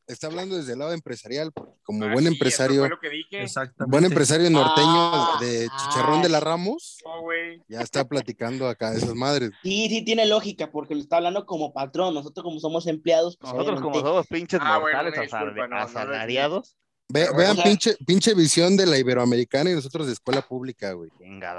[0.06, 1.52] está hablando desde el lado empresarial,
[1.82, 2.88] como ah, buen empresario,
[3.86, 6.98] buen empresario norteño ah, de Chicharrón de la Ramos,
[7.68, 9.50] ya está platicando acá esas madres.
[9.62, 13.36] Sí, sí, tiene lógica, porque lo está hablando como patrón, nosotros como somos empleados.
[13.36, 15.14] Pues, nosotros como somos pinches ah, mortales
[15.72, 16.76] asalariados.
[17.08, 21.10] Vean pinche, pinche visión de la Iberoamericana y nosotros de escuela pública, güey.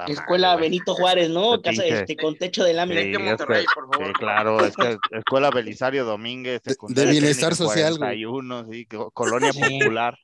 [0.07, 1.61] Escuela Benito Juárez, ¿no?
[1.61, 3.01] Casa este, con techo de lámina.
[3.01, 4.13] Sí, Monterrey, por favor.
[4.13, 6.61] claro, es que Escuela Belisario Domínguez.
[6.63, 8.23] De, bienestar social, güey.
[8.71, 10.17] sí, Colonia Popular.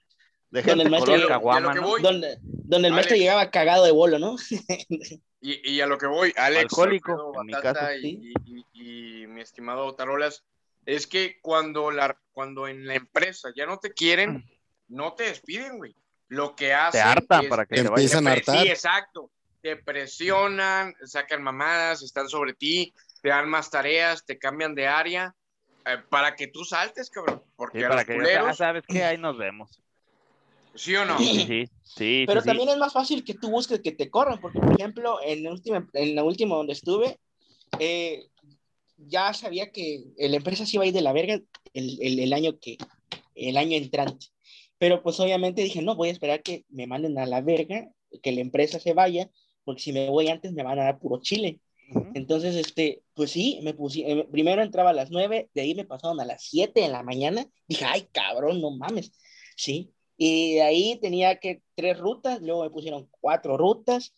[0.51, 4.36] donde el maestro, Caguama, donde, donde, el maestro llegaba cagado de bolo, ¿no?
[5.41, 7.80] y, y, a lo que voy, Alex, Alcohólico, en mi caso.
[8.01, 8.34] Y,
[8.74, 10.43] y, mi estimado Tarolas,
[10.86, 14.45] es que cuando, la, cuando en la empresa ya no te quieren,
[14.94, 15.96] no te despiden, güey.
[16.28, 17.02] Lo que hacen.
[17.02, 18.62] Te hartan para que te empiezan a hartar.
[18.62, 19.30] Sí, exacto.
[19.62, 25.36] Te presionan, sacan mamadas, están sobre ti, te dan más tareas, te cambian de área
[25.86, 27.41] eh, para que tú saltes, cabrón.
[27.56, 28.58] Porque sí, para que culeros...
[28.58, 29.80] sabes que ahí nos vemos.
[30.76, 31.18] ¿Sí o no?
[31.20, 32.24] Sí, sí.
[32.26, 35.44] Pero también es más fácil que tú busques que te corran, porque por ejemplo, en
[35.44, 37.20] la última, en la última donde estuve,
[37.80, 38.28] eh,
[38.98, 41.39] ya sabía que la empresa se iba a ir de la verga
[41.74, 42.78] el, el, el año que,
[43.36, 44.33] el año entrante.
[44.78, 47.89] Pero pues obviamente dije, no, voy a esperar que me manden a la verga,
[48.21, 49.30] que la empresa se vaya,
[49.63, 51.59] porque si me voy antes me van a dar puro chile.
[52.13, 55.86] Entonces, este, pues sí, me puse, eh, primero entraba a las nueve, de ahí me
[55.86, 59.11] pasaron a las siete de la mañana, dije, ay, cabrón, no mames,
[59.55, 64.13] sí, y de ahí tenía que tres rutas, luego me pusieron cuatro rutas,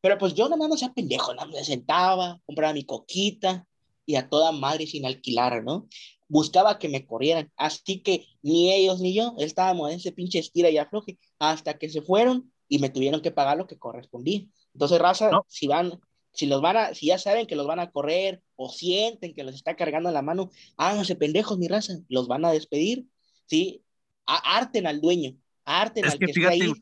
[0.00, 3.66] pero pues yo nada más no sea pendejo, nada me sentaba, compraba mi coquita
[4.04, 5.88] y a toda madre sin alquilar, ¿no?
[6.32, 7.52] Buscaba que me corrieran.
[7.58, 11.90] Así que ni ellos ni yo estábamos en ese pinche estira y afloje hasta que
[11.90, 14.40] se fueron y me tuvieron que pagar lo que correspondía.
[14.72, 16.00] Entonces, raza, si van,
[16.32, 19.44] si los van a, si ya saben que los van a correr o sienten que
[19.44, 23.04] los está cargando la mano, háganse pendejos, mi raza, los van a despedir,
[23.44, 23.84] ¿sí?
[24.24, 26.72] arten al dueño, arten al que, que ahí.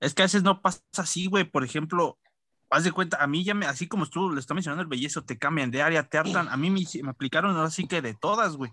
[0.00, 1.44] Es que a veces no pasa así, güey.
[1.44, 2.18] Por ejemplo,
[2.70, 5.24] haz de cuenta, a mí ya me, así como tú le está mencionando el bellezo,
[5.24, 8.56] te cambian de área, te hartan, a mí me, me aplicaron así que de todas,
[8.56, 8.72] güey.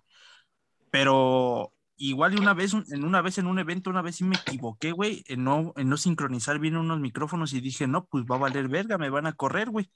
[0.91, 4.91] Pero igual una vez, en una vez en un evento, una vez sí me equivoqué,
[4.91, 8.39] güey, en no, en no sincronizar bien unos micrófonos y dije, no, pues va a
[8.39, 9.89] valer verga, me van a correr, güey.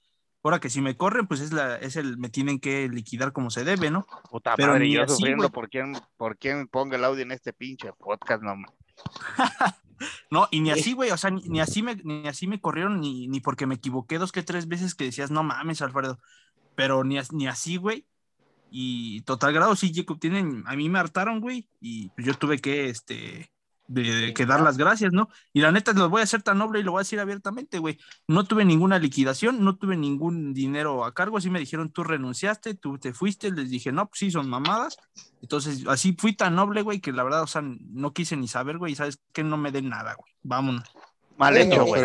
[0.44, 3.50] Ahora que si me corren, pues es la, es el, me tienen que liquidar como
[3.50, 4.04] se debe, ¿no?
[4.28, 7.92] Puta Pero madre, yo sufriendo por quién, por quién ponga el audio en este pinche
[7.92, 8.56] podcast, no.
[10.30, 13.28] No, y ni así, güey, o sea, ni, así me, ni así me corrieron, ni,
[13.28, 16.18] ni porque me equivoqué dos que tres veces que decías, no mames, Alfredo,
[16.74, 18.06] pero ni, ni así, güey.
[18.70, 22.88] Y total grado, sí, Jacob, tienen, a mí me hartaron, güey, y yo tuve que,
[22.88, 23.51] este,
[23.92, 25.28] de, que dar las gracias, ¿no?
[25.52, 27.78] Y la neta, lo voy a hacer tan noble y lo voy a decir abiertamente,
[27.78, 27.98] güey.
[28.26, 32.74] No tuve ninguna liquidación, no tuve ningún dinero a cargo, así me dijeron, tú renunciaste,
[32.74, 34.96] tú te fuiste, les dije, no, pues sí, son mamadas.
[35.40, 38.78] Entonces, así fui tan noble, güey, que la verdad, o sea, no quise ni saber,
[38.78, 40.32] güey, y sabes que no me den nada, güey.
[40.42, 40.88] Vámonos.
[41.36, 42.02] Mal hecho, güey.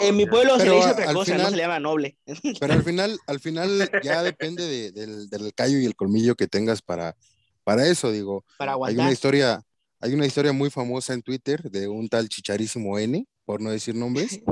[0.00, 2.16] en mi pueblo se le dice otra cosa, no se le llama noble.
[2.60, 6.82] Pero al final, al final ya depende del, del callo y el colmillo que tengas
[6.82, 7.16] para,
[7.64, 8.44] para eso, digo.
[8.58, 9.64] Para Hay una historia,
[10.04, 13.94] hay una historia muy famosa en Twitter de un tal chicharísimo N, por no decir
[13.94, 14.42] nombres,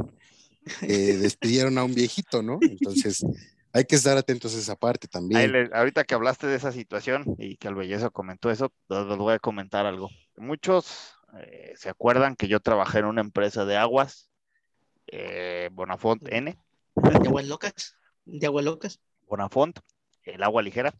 [0.80, 2.58] que despidieron a un viejito, ¿no?
[2.62, 3.22] Entonces,
[3.70, 5.70] hay que estar atentos a esa parte también.
[5.74, 9.38] ahorita que hablaste de esa situación y que el belleza comentó eso, les voy a
[9.38, 10.08] comentar algo.
[10.38, 14.30] Muchos eh, se acuerdan que yo trabajé en una empresa de aguas,
[15.06, 16.56] eh, Bonafont N.
[16.94, 17.96] ¿De aguas locas?
[18.24, 19.00] ¿De aguas locas?
[19.28, 19.80] Bonafont,
[20.22, 20.94] el agua ligera.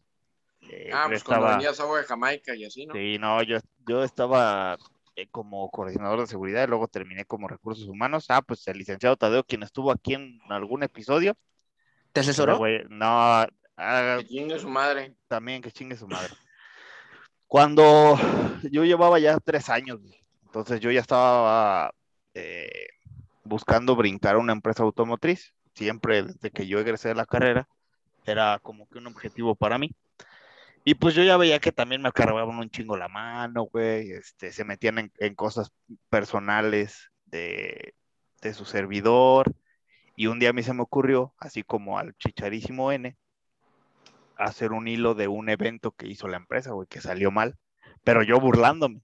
[0.69, 1.39] Eh, ah, pues estaba...
[1.39, 2.93] cuando venías agua de Jamaica y así, ¿no?
[2.93, 3.57] Sí, no, yo,
[3.87, 4.77] yo estaba
[5.15, 8.25] eh, como coordinador de seguridad y luego terminé como recursos humanos.
[8.29, 11.37] Ah, pues el licenciado Tadeo, quien estuvo aquí en algún episodio.
[12.11, 12.59] ¿Te asesoró?
[12.89, 13.05] no,
[13.77, 15.15] ah, que chingue su madre.
[15.27, 16.33] También que chingue su madre.
[17.47, 18.17] Cuando
[18.71, 19.99] yo llevaba ya tres años,
[20.45, 21.93] entonces yo ya estaba
[22.33, 22.87] eh,
[23.43, 25.53] buscando brincar a una empresa automotriz.
[25.75, 27.67] Siempre desde que yo egresé de la carrera,
[28.25, 29.91] era como que un objetivo para mí.
[30.85, 34.51] Y pues yo ya veía que también me cargaban un chingo la mano, güey, este,
[34.51, 35.71] se metían en, cosas
[36.09, 37.95] personales de,
[38.41, 39.53] de, su servidor.
[40.15, 43.15] Y un día a mí se me ocurrió, así como al chicharísimo N,
[44.37, 47.57] hacer un hilo de un evento que hizo la empresa, güey, que salió mal,
[48.03, 49.01] pero yo burlándome.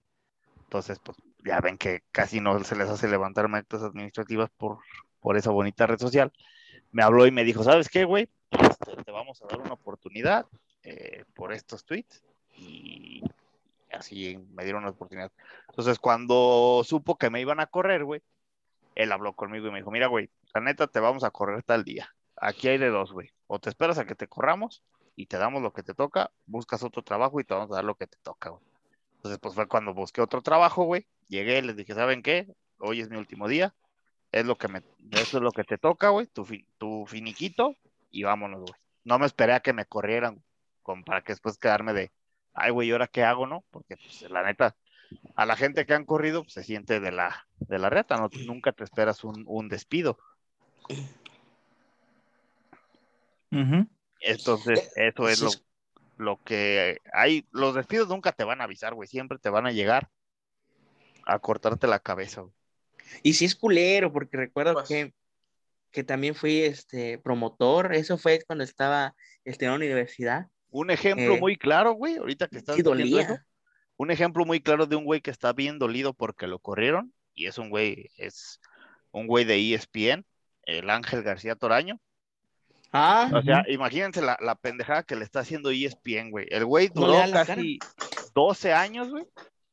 [0.64, 4.80] Entonces, pues ya ven que casi no se les hace levantar actas administrativas por,
[5.22, 6.32] por esa bonita red social.
[6.92, 8.30] Me habló y me dijo, ¿sabes qué, güey?
[8.52, 10.46] Este, te vamos a dar una oportunidad
[10.84, 12.24] eh, por estos tweets
[12.56, 13.22] y
[13.92, 15.32] así me dieron la oportunidad.
[15.70, 18.22] Entonces, cuando supo que me iban a correr, güey,
[18.96, 21.84] él habló conmigo y me dijo, mira, güey, la neta te vamos a correr tal
[21.84, 22.14] día.
[22.36, 23.30] Aquí hay de dos, güey.
[23.48, 24.84] O te esperas a que te corramos
[25.16, 27.86] y te damos lo que te toca, buscas otro trabajo y te vamos a dar
[27.86, 28.64] lo que te toca, güey.
[29.18, 31.06] Entonces, pues fue cuando busqué otro trabajo, güey.
[31.28, 32.48] Llegué, les dije, ¿saben qué?
[32.80, 33.74] Hoy es mi último día.
[34.32, 36.28] Es lo que me, eso es lo que te toca, güey.
[36.28, 37.76] Tu, tu finiquito
[38.12, 38.80] y vámonos, güey.
[39.04, 40.42] No me esperé a que me corrieran
[41.06, 42.12] para que después quedarme de,
[42.54, 43.64] ay, güey, ¿y ahora qué hago, no?
[43.72, 44.76] Porque, pues, la neta,
[45.36, 48.30] a la gente que han corrido pues, se siente de la, de la reta, ¿no?
[48.46, 50.18] Nunca te esperas un, despido.
[54.22, 55.52] Entonces, eh, eso es lo,
[56.18, 57.48] lo que hay.
[57.52, 59.08] Los despidos nunca te van a avisar, güey.
[59.08, 60.10] Siempre te van a llegar
[61.26, 62.44] a cortarte la cabeza.
[63.24, 65.14] Y si es culero, porque recuerdo pues que,
[65.92, 67.94] que también fui este promotor.
[67.96, 69.16] Eso fue cuando estaba
[69.46, 70.48] este, en la universidad.
[70.72, 73.38] Un ejemplo eh, muy claro, güey, ahorita que estás diciendo
[73.97, 77.47] un ejemplo muy claro de un güey que está bien dolido porque lo corrieron, y
[77.47, 78.61] es un güey, es
[79.11, 80.26] un güey de ESPN,
[80.63, 81.99] el Ángel García Toraño.
[82.93, 83.30] Ah.
[83.34, 86.47] O sea, imagínense la, la, pendejada que le está haciendo ESPN, güey.
[86.49, 87.78] El güey duró casi
[88.34, 89.26] 12 años, güey.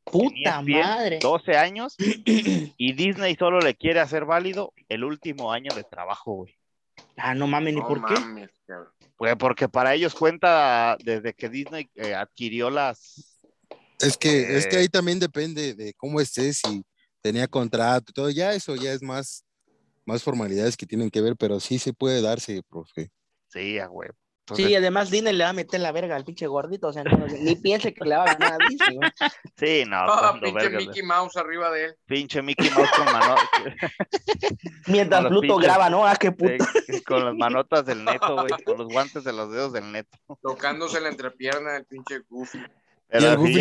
[0.04, 1.18] Puta e madre.
[1.20, 1.96] 12 años.
[1.98, 6.56] y Disney solo le quiere hacer válido el último año de trabajo, güey.
[7.16, 8.14] Ah, no mames, ni por qué.
[8.14, 8.50] Pues
[9.38, 13.40] porque para ellos cuenta desde que Disney eh, adquirió las.
[13.98, 16.84] Es que, es que eh, ahí también depende de cómo estés, si
[17.22, 19.44] tenía contrato y todo, ya eso ya es más,
[20.04, 23.10] más formalidades que tienen que ver, pero sí se puede darse, profe.
[23.48, 24.14] Sí, a huevo
[24.54, 27.56] sí, además Disney le va a meter la verga al pinche gordito, o sea, ni
[27.56, 28.98] piense que le va a ganar a Disney.
[29.58, 30.04] Sí, no.
[30.04, 31.96] Oh, pinche Mickey Mouse arriba de él.
[32.04, 33.48] Pinche Mickey Mouse con manotas.
[34.86, 36.06] Mientras Pluto graba, ¿no?
[36.06, 36.64] Ah, qué puto.
[37.06, 40.18] con las manotas del neto, güey, con los guantes de los dedos del neto.
[40.42, 42.58] Tocándose la entrepierna del pinche Goofy.
[42.58, 43.54] y el Goofy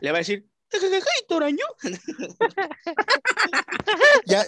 [0.00, 0.48] Le va a decir,
[1.28, 1.64] Toraño.
[4.24, 4.46] ya,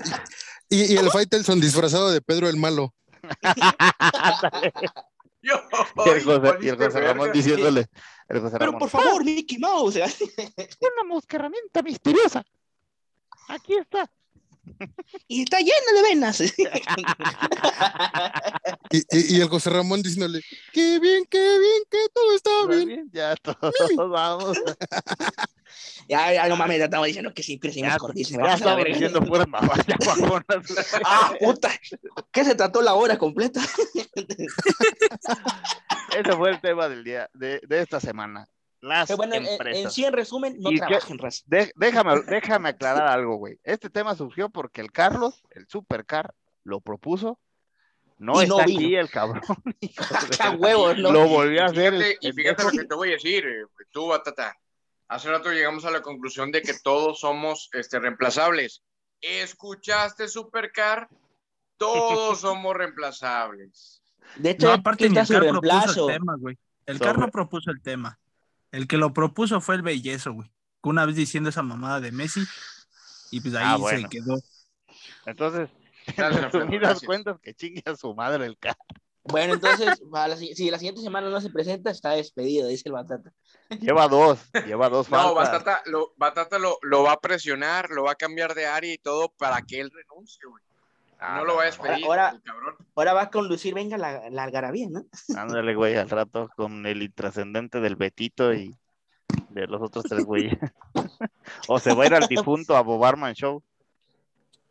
[0.71, 2.95] y, y el Faitelson disfrazado de Pedro el Malo.
[5.43, 7.87] y el José, Ramón diciéndole.
[8.29, 9.97] Pero por favor, Mickey Mouse.
[9.97, 12.45] Una mosca herramienta misteriosa.
[13.49, 14.11] Aquí está.
[15.29, 16.41] Y está llena de venas.
[18.91, 20.43] y, el José Ramón diciéndole,
[20.73, 23.11] qué bien, qué bien, que todo está bien.
[23.13, 24.59] Ya todos vamos.
[26.09, 28.45] Ya, ya no mames, ya estamos diciendo que sí crecimos cortísimo.
[28.45, 29.47] Ya estamos diciendo pura
[29.87, 29.97] ya
[31.05, 31.71] Ah, puta.
[32.31, 33.63] ¿Qué se trató la hora completa?
[36.15, 38.47] Ese fue el tema del día, de, de esta semana.
[38.83, 39.85] Las bueno, empresas.
[39.85, 41.19] En, sí, en resumen, no trabajen,
[41.77, 43.59] déjame, déjame aclarar algo, güey.
[43.63, 47.39] Este tema surgió porque el Carlos, el supercar, lo propuso.
[48.19, 49.43] No está aquí el cabrón.
[50.59, 51.13] huevos, no.
[51.13, 51.95] Lo volvió a hacer.
[52.21, 54.57] y fíjate lo que te voy a decir, eh, tú, Batata
[55.13, 58.83] hace rato llegamos a la conclusión de que todos somos este, reemplazables.
[59.21, 61.09] ¿Escuchaste, Supercar?
[61.77, 64.03] Todos somos reemplazables.
[64.37, 66.59] De hecho, aparte ni el propuso el tema, güey.
[66.87, 68.19] El CAR no propuso el tema.
[68.73, 70.51] El que lo propuso fue el bellezo, güey.
[70.83, 72.43] Una vez diciendo esa mamada de Messi,
[73.31, 74.41] Y pues ahí ah, se quedó.
[75.27, 75.71] Entonces,
[76.17, 78.81] en das cuentas, que chingue a su madre el carro.
[79.25, 80.03] Bueno, entonces,
[80.57, 83.33] si la siguiente semana no se presenta, está despedido, dice el Batata.
[83.81, 88.13] Lleva dos, lleva dos No, Batata, lo, Batata lo, lo, va a presionar, lo va
[88.13, 90.63] a cambiar de área y todo para que él renuncie, güey.
[91.25, 92.43] Ah, no lo va a despedir, ahora,
[92.97, 95.05] ahora, va a conducir, venga, la, la algarabía, ¿no?
[95.37, 98.77] Ándale, güey, al rato con el intrascendente del Betito y
[99.51, 100.59] de los otros tres güeyes.
[101.69, 103.63] o se va a ir al difunto a Bobarman Show.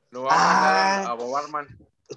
[0.09, 1.67] Lo va a mandar a, a Bobarman.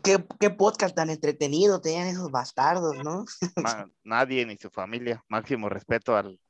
[0.02, 3.26] ¿Qué, ¿Qué, podcast tan entretenido tenían esos bastardos, ¿no?
[4.02, 5.22] nadie ni su familia.
[5.28, 6.40] Máximo respeto al,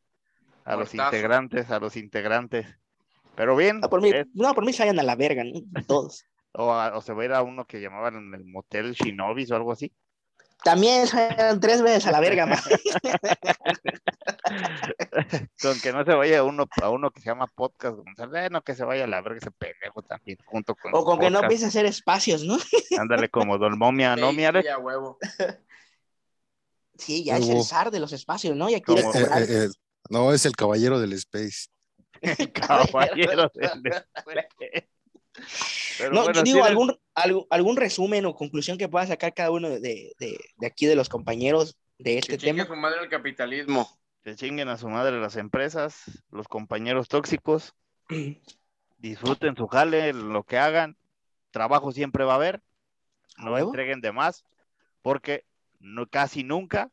[0.64, 2.66] a los integrantes, a los integrantes.
[3.36, 3.80] Pero bien.
[3.80, 5.60] No, por mí, no, por mí se vayan a la verga, ¿no?
[5.86, 6.24] Todos.
[6.54, 9.56] O, o, se va a ir a uno que llamaban en el motel Shinobis o
[9.56, 9.92] algo así.
[10.62, 12.58] También salieron tres veces a la verga, man.
[15.60, 17.98] Con que no se vaya uno a uno que se llama podcast,
[18.50, 20.94] no que se vaya a la verga ese pendejo también, junto con.
[20.94, 22.56] O con que no empiece a hacer espacios, ¿no?
[22.98, 24.50] Ándale, como Dolmomia, ¿no, mi Sí,
[24.80, 25.18] huevo.
[26.96, 28.70] Sí, ya es el zar de los espacios, ¿no?
[28.70, 29.68] Ya quiere eh, eh, eh,
[30.10, 31.66] no, es el caballero del space.
[32.20, 34.88] el caballero del space
[36.12, 40.38] no, yo digo, algún, algún, resumen o conclusión que pueda sacar cada uno de, de,
[40.56, 42.64] de aquí de los compañeros de este que tema.
[42.64, 43.88] a su madre el capitalismo.
[44.22, 47.74] Que chinguen a su madre las empresas, los compañeros tóxicos.
[48.98, 50.96] Disfruten su jale, lo que hagan.
[51.50, 52.62] Trabajo siempre va a haber.
[53.36, 54.44] No entreguen de más,
[55.02, 55.44] porque
[55.80, 56.90] no, casi nunca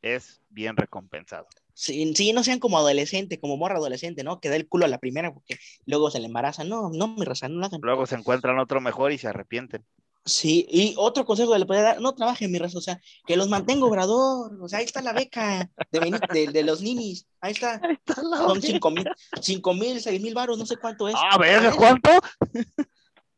[0.00, 1.46] es bien recompensado.
[1.74, 4.40] Sí, sí, no sean como adolescente, como morra adolescente, ¿no?
[4.40, 6.64] Que da el culo a la primera porque luego se le embaraza.
[6.64, 7.80] No, no, mi raza, no lo hagan.
[7.82, 9.84] Luego se encuentran otro mejor y se arrepienten.
[10.24, 13.36] Sí, y otro consejo que le puede dar, no trabajen, mi raza, o sea, que
[13.36, 17.80] los mantenga obrador, o sea, ahí está la beca de, de, los ninis, ahí está,
[18.06, 19.04] son cinco mil,
[19.40, 21.16] cinco mil, seis mil baros, no sé cuánto es.
[21.18, 22.10] Ah, ver, ¿cuánto?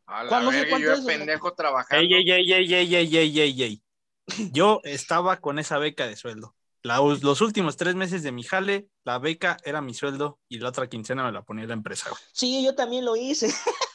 [0.04, 2.04] A la no sé cuánto yo es, pendejo trabajando.
[2.04, 3.82] Ey, ey, ey, ey, ey, ey, ey, ey.
[4.52, 6.53] Yo estaba con esa beca de sueldo
[6.84, 10.88] los últimos tres meses de mi jale, la beca era mi sueldo y la otra
[10.88, 12.10] quincena me la ponía la empresa.
[12.32, 13.52] Sí, yo también lo hice.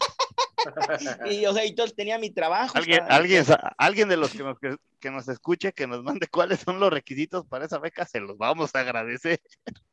[1.29, 2.77] y, o sea, entonces tenía mi trabajo.
[2.77, 3.45] ¿Alguien, alguien,
[3.77, 4.57] alguien de los que nos,
[4.99, 8.37] que, nos escuche, que nos mande cuáles son los requisitos para esa beca, se los
[8.37, 9.41] vamos a agradecer.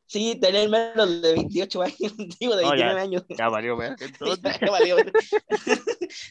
[0.08, 1.98] Sí, tener menos de 28 años,
[2.40, 3.24] digo, de 29 ya, años.
[3.28, 4.60] Ya valió ver, entonces.
[4.60, 4.96] ya valió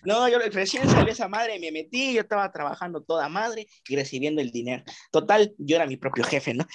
[0.04, 4.42] no, yo recién salió esa madre, me metí, yo estaba trabajando toda madre y recibiendo
[4.42, 4.84] el dinero.
[5.12, 6.66] Total, yo era mi propio jefe, ¿no?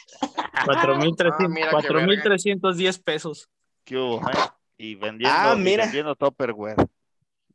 [0.67, 3.49] 4.310 ah, pesos.
[3.85, 4.35] ¿Qué hubo, eh?
[4.77, 5.85] Y vendiendo, ah, mira.
[5.85, 6.77] y vendiendo Topperware.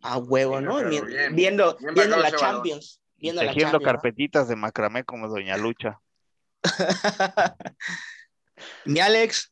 [0.05, 0.77] A huevo, ¿no?
[1.31, 3.01] viendo, viendo la Champions.
[3.17, 5.99] Viendo tejiendo carpetitas de macramé como Doña Lucha.
[8.85, 9.51] Mi Alex.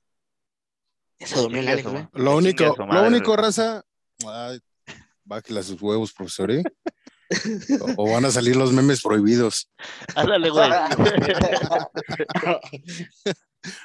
[1.18, 3.84] Eso el Alex, Lo único, lo único, raza.
[4.28, 4.60] Ay,
[5.24, 6.64] bájela sus huevos, profesor, ¿eh?
[7.98, 9.72] o, van a salir los memes prohibidos.
[10.16, 10.70] Ándale, güey.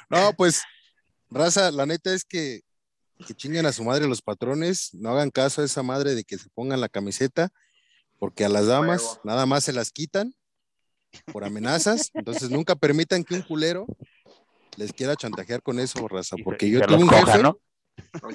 [0.09, 0.61] no, pues,
[1.29, 2.61] raza, la neta es que
[3.25, 6.37] que chinguen a su madre los patrones, no hagan caso a esa madre de que
[6.37, 7.49] se pongan la camiseta,
[8.17, 10.33] porque a las damas nada más se las quitan
[11.31, 13.85] por amenazas, entonces nunca permitan que un culero
[14.77, 17.41] les quiera chantajear con eso, raza, porque yo tuve un jefe,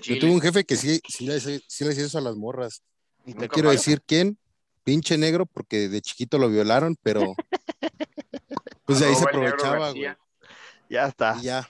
[0.03, 2.83] yo tuve un jefe que sí, sí le, sí hacía eso a las morras.
[3.25, 4.39] No quiero decir quién,
[4.83, 7.35] pinche negro, porque de chiquito lo violaron, pero
[8.85, 10.03] pues de ahí se aprovechaba, güey.
[10.91, 11.07] Ya.
[11.07, 11.41] Está.
[11.41, 11.67] ya,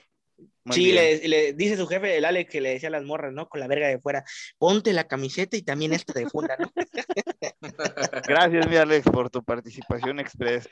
[0.71, 3.47] sí, le, dice su jefe, el Alex, que le decía a las morras, ¿no?
[3.47, 4.23] Con la verga de fuera,
[4.57, 6.71] ponte la camiseta y también esta de funda, ¿no?
[8.27, 10.69] Gracias, mi Alex, por tu participación express.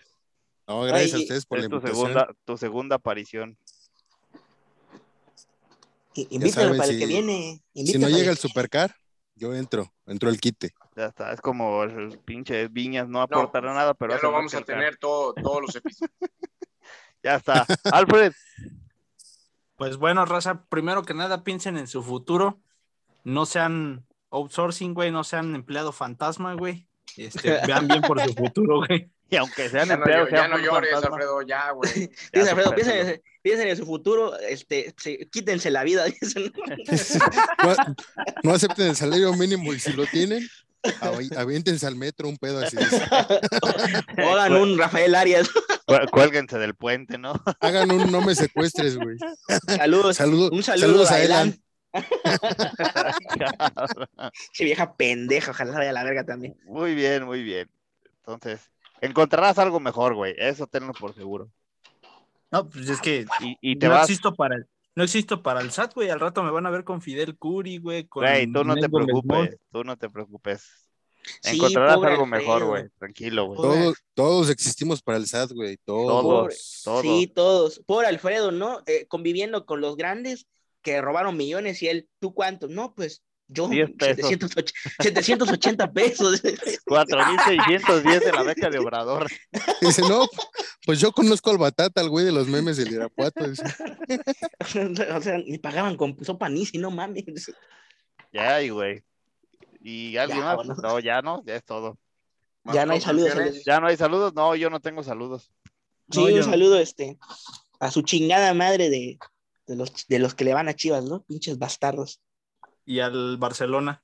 [0.68, 3.58] No, gracias a ustedes por la tu segunda, tu segunda aparición.
[6.16, 7.62] Invítalo para el que viene.
[7.74, 8.96] si no llega el supercar,
[9.36, 10.74] yo entro, entro el quite.
[10.96, 14.16] Ya está, es como el pinche Viñas, no aportará nada, pero...
[14.16, 16.12] Ya lo vamos a tener todo, todos los episodios.
[17.24, 17.66] ya está.
[17.92, 18.32] Alfred,
[19.76, 22.60] pues bueno, raza, primero que nada piensen en su futuro.
[23.24, 26.88] No sean outsourcing, güey, no sean empleado fantasma, güey.
[27.18, 29.10] Este, vean bien por su futuro, güey.
[29.30, 31.92] Y aunque sean empleados, ya no llores, Alfredo, ya, güey.
[32.34, 34.94] Dice Alfredo, piensen, piensen, en su futuro, este,
[35.32, 36.06] quítense la vida.
[37.64, 37.76] no,
[38.44, 40.48] no acepten el salario mínimo y si lo tienen,
[41.36, 42.78] aviéntense al metro un pedo así.
[44.24, 45.50] o hagan un Rafael Arias.
[46.12, 47.34] Cuélguense del puente, ¿no?
[47.60, 49.18] Hagan un no me secuestres, güey.
[49.78, 50.20] Saludos.
[50.20, 51.56] un saludo a Elan.
[54.54, 56.58] Qué vieja pendeja, ojalá vaya a la verga también.
[56.66, 57.70] Muy bien, muy bien.
[58.18, 60.34] Entonces, encontrarás algo mejor, güey.
[60.38, 61.52] Eso tenlo por seguro.
[62.52, 63.26] No, pues es que
[63.62, 64.58] y, te no existo para,
[64.96, 66.10] no existo para el SAT, güey.
[66.10, 68.08] Al rato me van a ver con Fidel Curi, güey.
[68.12, 70.83] Güey, tú no te preocupes, tú no te preocupes.
[71.44, 72.90] Encontrarás algo mejor, güey.
[72.98, 73.58] Tranquilo, güey.
[73.58, 75.78] Todos, todos existimos para el SAT, güey.
[75.86, 76.82] Todos.
[76.84, 77.02] todos.
[77.02, 77.82] Sí, todos.
[77.86, 78.82] Por Alfredo, ¿no?
[78.86, 80.48] Eh, conviviendo con los grandes
[80.82, 82.70] que robaron millones y él, ¿tú cuántos?
[82.70, 86.44] No, pues yo, 780 pesos.
[86.44, 89.28] 4.610 de la beca de Obrador.
[89.82, 90.26] Dice, no,
[90.86, 93.44] pues yo conozco al Batata, al güey de los memes del Irapuato.
[95.16, 97.52] o sea, ni pagaban con sopa ni si no mames.
[98.32, 99.04] Ya, güey.
[99.84, 100.66] ¿Y alguien más?
[100.82, 102.00] No, ya no, ya es todo.
[102.64, 103.64] Ya no hay saludos.
[103.66, 105.52] Ya no hay saludos, no, yo no tengo saludos.
[106.10, 107.18] Sí, un saludo este,
[107.80, 109.20] a su chingada madre de,
[109.68, 111.24] de, los, de los que le van a Chivas, ¿no?
[111.24, 112.22] Pinches bastardos
[112.86, 114.04] y al Barcelona.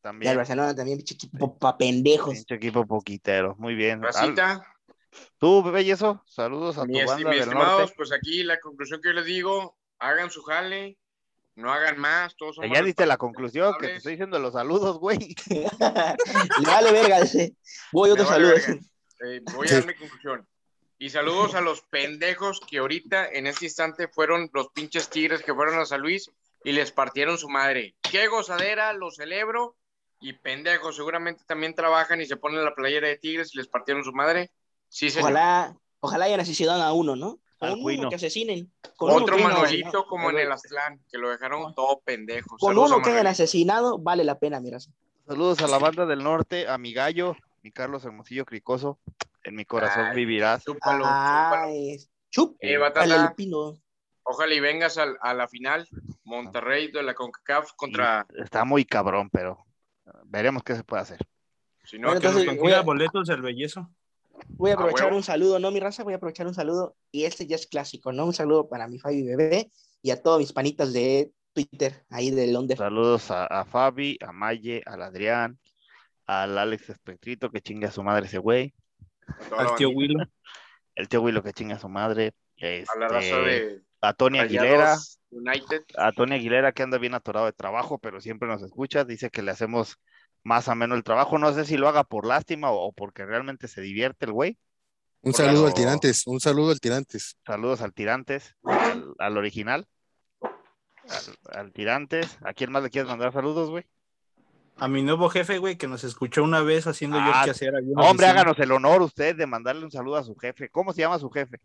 [0.00, 0.28] También.
[0.28, 2.34] Y al Barcelona también, pinche equipo pa' pendejos.
[2.34, 4.00] Pinche equipo poquitero, muy bien.
[5.38, 7.94] Tú, Bellezo, saludos a tu banda del norte.
[7.96, 10.98] pues aquí la conclusión que yo les digo, hagan su jale,
[11.58, 14.98] no hagan más, todos son Ya diste la conclusión, que te estoy diciendo los saludos,
[14.98, 15.34] güey.
[16.64, 17.56] vale verga ese.
[17.92, 18.54] Voy otro saludo.
[18.54, 20.46] Eh, voy a dar mi conclusión.
[20.98, 25.52] Y saludos a los pendejos que ahorita, en este instante, fueron los pinches tigres que
[25.52, 26.30] fueron a San Luis
[26.62, 27.96] y les partieron su madre.
[28.02, 29.76] Qué gozadera, lo celebro.
[30.20, 34.04] Y pendejos, seguramente también trabajan y se ponen la playera de Tigres y les partieron
[34.04, 34.50] su madre.
[34.88, 37.40] Sí, Ojalá, ojalá hayan asesinado a uno, ¿no?
[37.58, 38.70] Con uno que asesinen.
[38.96, 42.56] Con Otro Manuelito como en el Aztlán, que lo dejaron todo pendejo.
[42.58, 44.78] Con uno que hayan asesinado, vale la pena, mira.
[45.26, 48.98] Saludos a la banda del norte, a mi gallo, mi Carlos Hermosillo Cricoso.
[49.42, 50.64] En mi corazón vivirás.
[50.64, 51.04] Chúpalo,
[52.30, 52.54] chúpalo.
[52.60, 53.78] Eh, pino.
[54.22, 55.88] Ojalá y vengas a, la final,
[56.24, 58.26] Monterrey de la CONCACAF contra...
[58.36, 59.64] Está muy cabrón, pero
[60.24, 61.18] veremos qué se puede hacer.
[61.84, 62.82] Si no, que nos voy a...
[62.82, 63.88] boletos del bellezo.
[64.58, 66.02] Voy a aprovechar un saludo, ¿no, mi raza?
[66.02, 66.96] Voy a aprovechar un saludo.
[67.12, 68.26] Y este ya es clásico, ¿no?
[68.26, 69.70] Un saludo para mi Fabi Bebé
[70.02, 72.78] y a todos mis panitas de Twitter, ahí de Londres.
[72.78, 75.58] Saludos a, Fabi, a Maye, al Adrián,
[76.26, 78.74] al Alex Espectrito, que chinga a su madre ese güey.
[79.56, 80.24] Al tío Willo.
[80.96, 82.34] El tío Willo que chinga a su madre.
[82.60, 84.96] a la raza este, de a Tony Aguilera.
[85.96, 89.04] A Tony Aguilera que anda bien atorado de trabajo, pero siempre nos escucha.
[89.04, 89.98] Dice que le hacemos
[90.48, 91.38] más o menos el trabajo.
[91.38, 94.58] No sé si lo haga por lástima o, porque realmente se divierte el güey.
[95.20, 97.36] Un saludo al Tirantes, un saludo al Tirantes.
[97.44, 98.56] Saludos al Tirantes,
[99.18, 99.86] al, original.
[101.50, 102.38] Al, Tirantes.
[102.42, 103.84] ¿A quién más le quieres mandar saludos, güey?
[104.76, 107.74] A mi nuevo jefe, güey, que nos escuchó una vez haciendo yo el ah, hacer
[107.96, 110.70] Hombre, háganos el honor usted de mandarle un saludo a su jefe.
[110.70, 111.60] ¿Cómo se llama su jefe?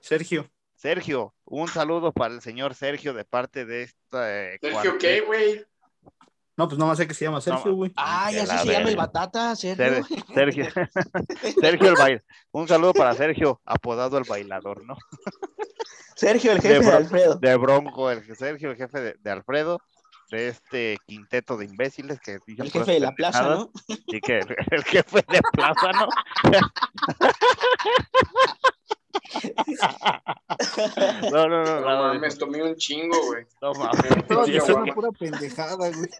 [0.00, 0.50] Sergio.
[0.74, 4.52] Sergio, un saludo para el señor Sergio de parte de esta.
[4.52, 5.64] Eh, ¿Sergio qué, güey?
[6.60, 7.90] No, pues no sé que se llama Sergio, güey.
[7.96, 10.04] ah, ya se llama el Batata, Sergio.
[10.34, 10.66] Sergio,
[11.58, 12.24] Sergio el bailador.
[12.52, 14.94] Un saludo para Sergio, apodado el bailador, ¿no?
[16.16, 17.36] Sergio, el jefe de, Alfredo.
[17.36, 19.80] De Bronco, el Sergio, el jefe de, Alfredo,
[20.30, 23.70] de este quinteto de imbéciles que El jefe de la plaza, ¿no?
[23.86, 26.08] Sí, que el jefe de plaza, ¿no?
[31.32, 31.80] No, no, no.
[31.80, 33.46] No, me tomé un chingo, güey.
[33.62, 34.28] No mames.
[34.28, 36.10] No, es una pura pendejada, güey.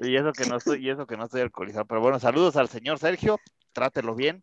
[0.00, 1.84] Y eso que no estoy, y eso que no estoy alcoholizado.
[1.84, 3.38] Pero bueno, saludos al señor Sergio.
[3.72, 4.42] Trátelo bien.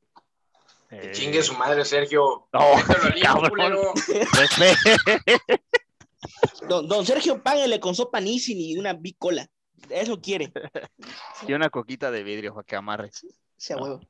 [0.89, 2.49] Que chingue su madre, Sergio.
[2.51, 2.59] No,
[6.67, 9.47] don, don Sergio, páguele con sopa Nissin y una bicola.
[9.89, 10.51] Eso quiere.
[11.47, 13.09] Y una coquita de vidrio para que amarre.
[13.57, 14.01] Sea huevo.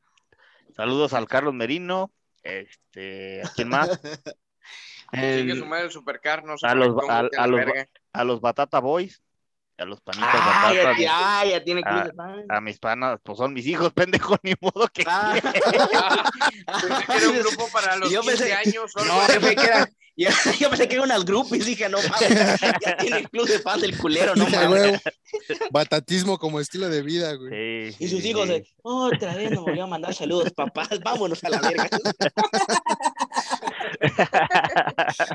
[0.75, 2.11] Saludos al Carlos Merino,
[2.43, 3.99] este, ¿a quién más?
[5.13, 7.61] Sigue su madre el supercar, no a los, a, a, los,
[8.13, 9.21] a los Batata Boys,
[9.81, 12.09] a los panitas ah, Ya, ya, ya tiene a,
[12.49, 15.03] a, mis panas, pues son mis hijos, pendejo, ni modo que.
[15.07, 15.35] Ah.
[17.15, 18.91] era un grupo para los yo 15 años.
[18.95, 20.29] No, yo, que era, yo,
[20.59, 23.81] yo, pensé que eran unas groupies, dije, no mames, ya tiene el club de fans
[23.81, 25.01] del culero, no mames.
[25.71, 27.95] Batatismo como estilo de vida, güey.
[27.97, 31.61] y sus hijos, de, otra vez nos volvió a mandar saludos, papás, vámonos a la
[31.61, 31.89] verga.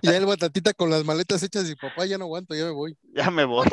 [0.02, 2.97] y el batatita con las maletas hechas y papá, ya no aguanto, ya me voy.
[3.14, 3.66] Ya me voy.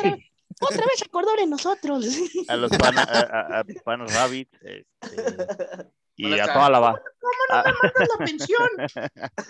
[0.60, 2.06] Otra, vez se acordó de nosotros.
[2.48, 4.86] A los panos, a, a, panos Rabbit, este,
[6.16, 7.02] y a toda la va.
[7.20, 8.68] ¿Cómo no me mandas la pensión?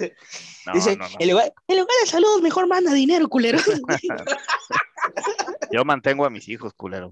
[0.75, 3.59] Dice, En, lugar, en lugar de saludos, mejor manda dinero, culero.
[5.71, 7.11] Yo mantengo a mis hijos, culero.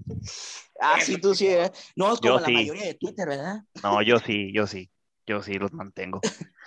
[0.79, 1.47] Ah, sí, tú sí.
[1.47, 1.71] ¿eh?
[1.95, 3.63] No es como la mayoría de Twitter, ¿verdad?
[3.83, 4.89] No, yo sí, yo sí.
[5.25, 6.19] Yo sí los mantengo.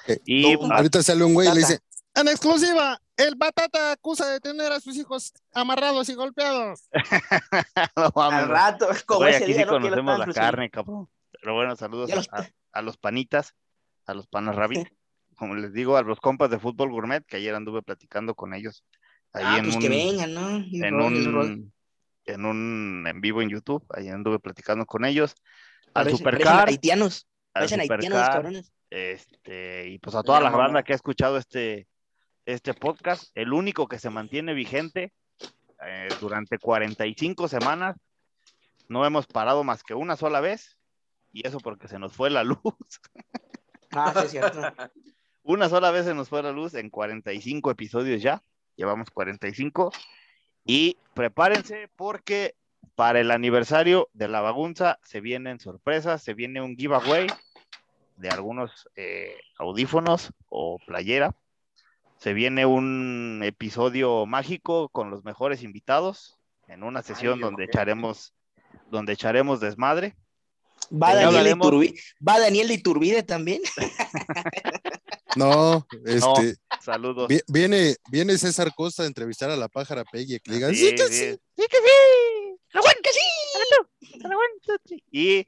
[0.07, 1.81] Eh, y ahorita sale un güey y le dice,
[2.17, 6.89] en exclusiva, el Batata acusa de tener a sus hijos amarrados y golpeados.
[8.15, 11.09] Al rato, como ese aquí día, sí conocemos la carne, cabrón.
[11.41, 12.11] Pero bueno, saludos
[12.73, 13.55] a, los panitas,
[14.07, 14.89] a los panas rabbit.
[15.37, 18.83] Como les digo, a los compas de fútbol gourmet, que ayer anduve platicando con ellos
[19.37, 20.49] Ahí ah, en pues un, que vengan, ¿no?
[20.49, 21.73] en, un,
[22.25, 25.35] en un en vivo en YouTube, ahí anduve platicando con ellos.
[25.93, 26.69] Al Supercar.
[26.69, 27.29] haitianos.
[27.53, 28.73] Parecen haitianos, cabrones.
[28.89, 31.87] Este, y pues a toda la banda que ha escuchado este,
[32.47, 35.13] este podcast, el único que se mantiene vigente
[35.85, 37.97] eh, durante 45 semanas,
[38.89, 40.79] no hemos parado más que una sola vez,
[41.33, 42.63] y eso porque se nos fue la luz.
[43.91, 44.61] Ah, sí, es cierto.
[45.43, 48.43] una sola vez se nos fue la luz en 45 episodios ya,
[48.77, 49.93] llevamos 45,
[50.65, 52.55] y prepárense porque
[52.95, 57.27] para el aniversario de la bagunza se vienen sorpresas, se viene un giveaway
[58.17, 61.35] de algunos eh, audífonos o playera.
[62.19, 66.39] Se viene un episodio mágico con los mejores invitados
[66.69, 68.33] en una sesión donde echaremos
[68.91, 70.17] donde echaremos desmadre.
[70.93, 73.63] ¿Va Daniel, Iturbide, ¿Va Daniel Iturbide también?
[75.37, 76.57] No, este.
[76.81, 77.29] saludos.
[77.49, 81.09] Viene, viene César Costa a entrevistar a la pájara Peggy que le digan, sí, que
[81.09, 82.83] sí, sí, que sí, lo
[84.87, 85.47] sí, Y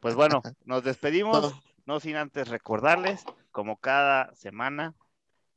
[0.00, 1.54] pues bueno, nos despedimos,
[1.86, 4.94] no sin antes recordarles, como cada semana,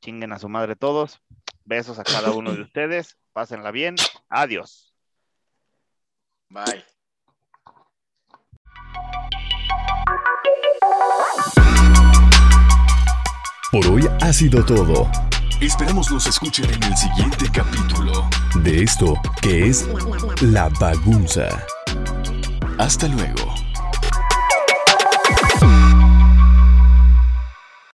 [0.02, 1.22] chinguen a su madre todos,
[1.64, 3.94] besos a cada uno de ustedes, pásenla bien,
[4.28, 4.92] adiós.
[6.50, 6.84] Bye.
[13.70, 15.10] Por hoy ha sido todo.
[15.62, 19.88] Esperamos nos escuchen en el siguiente capítulo de esto que es
[20.42, 21.48] La Bagunza.
[22.78, 23.54] Hasta luego.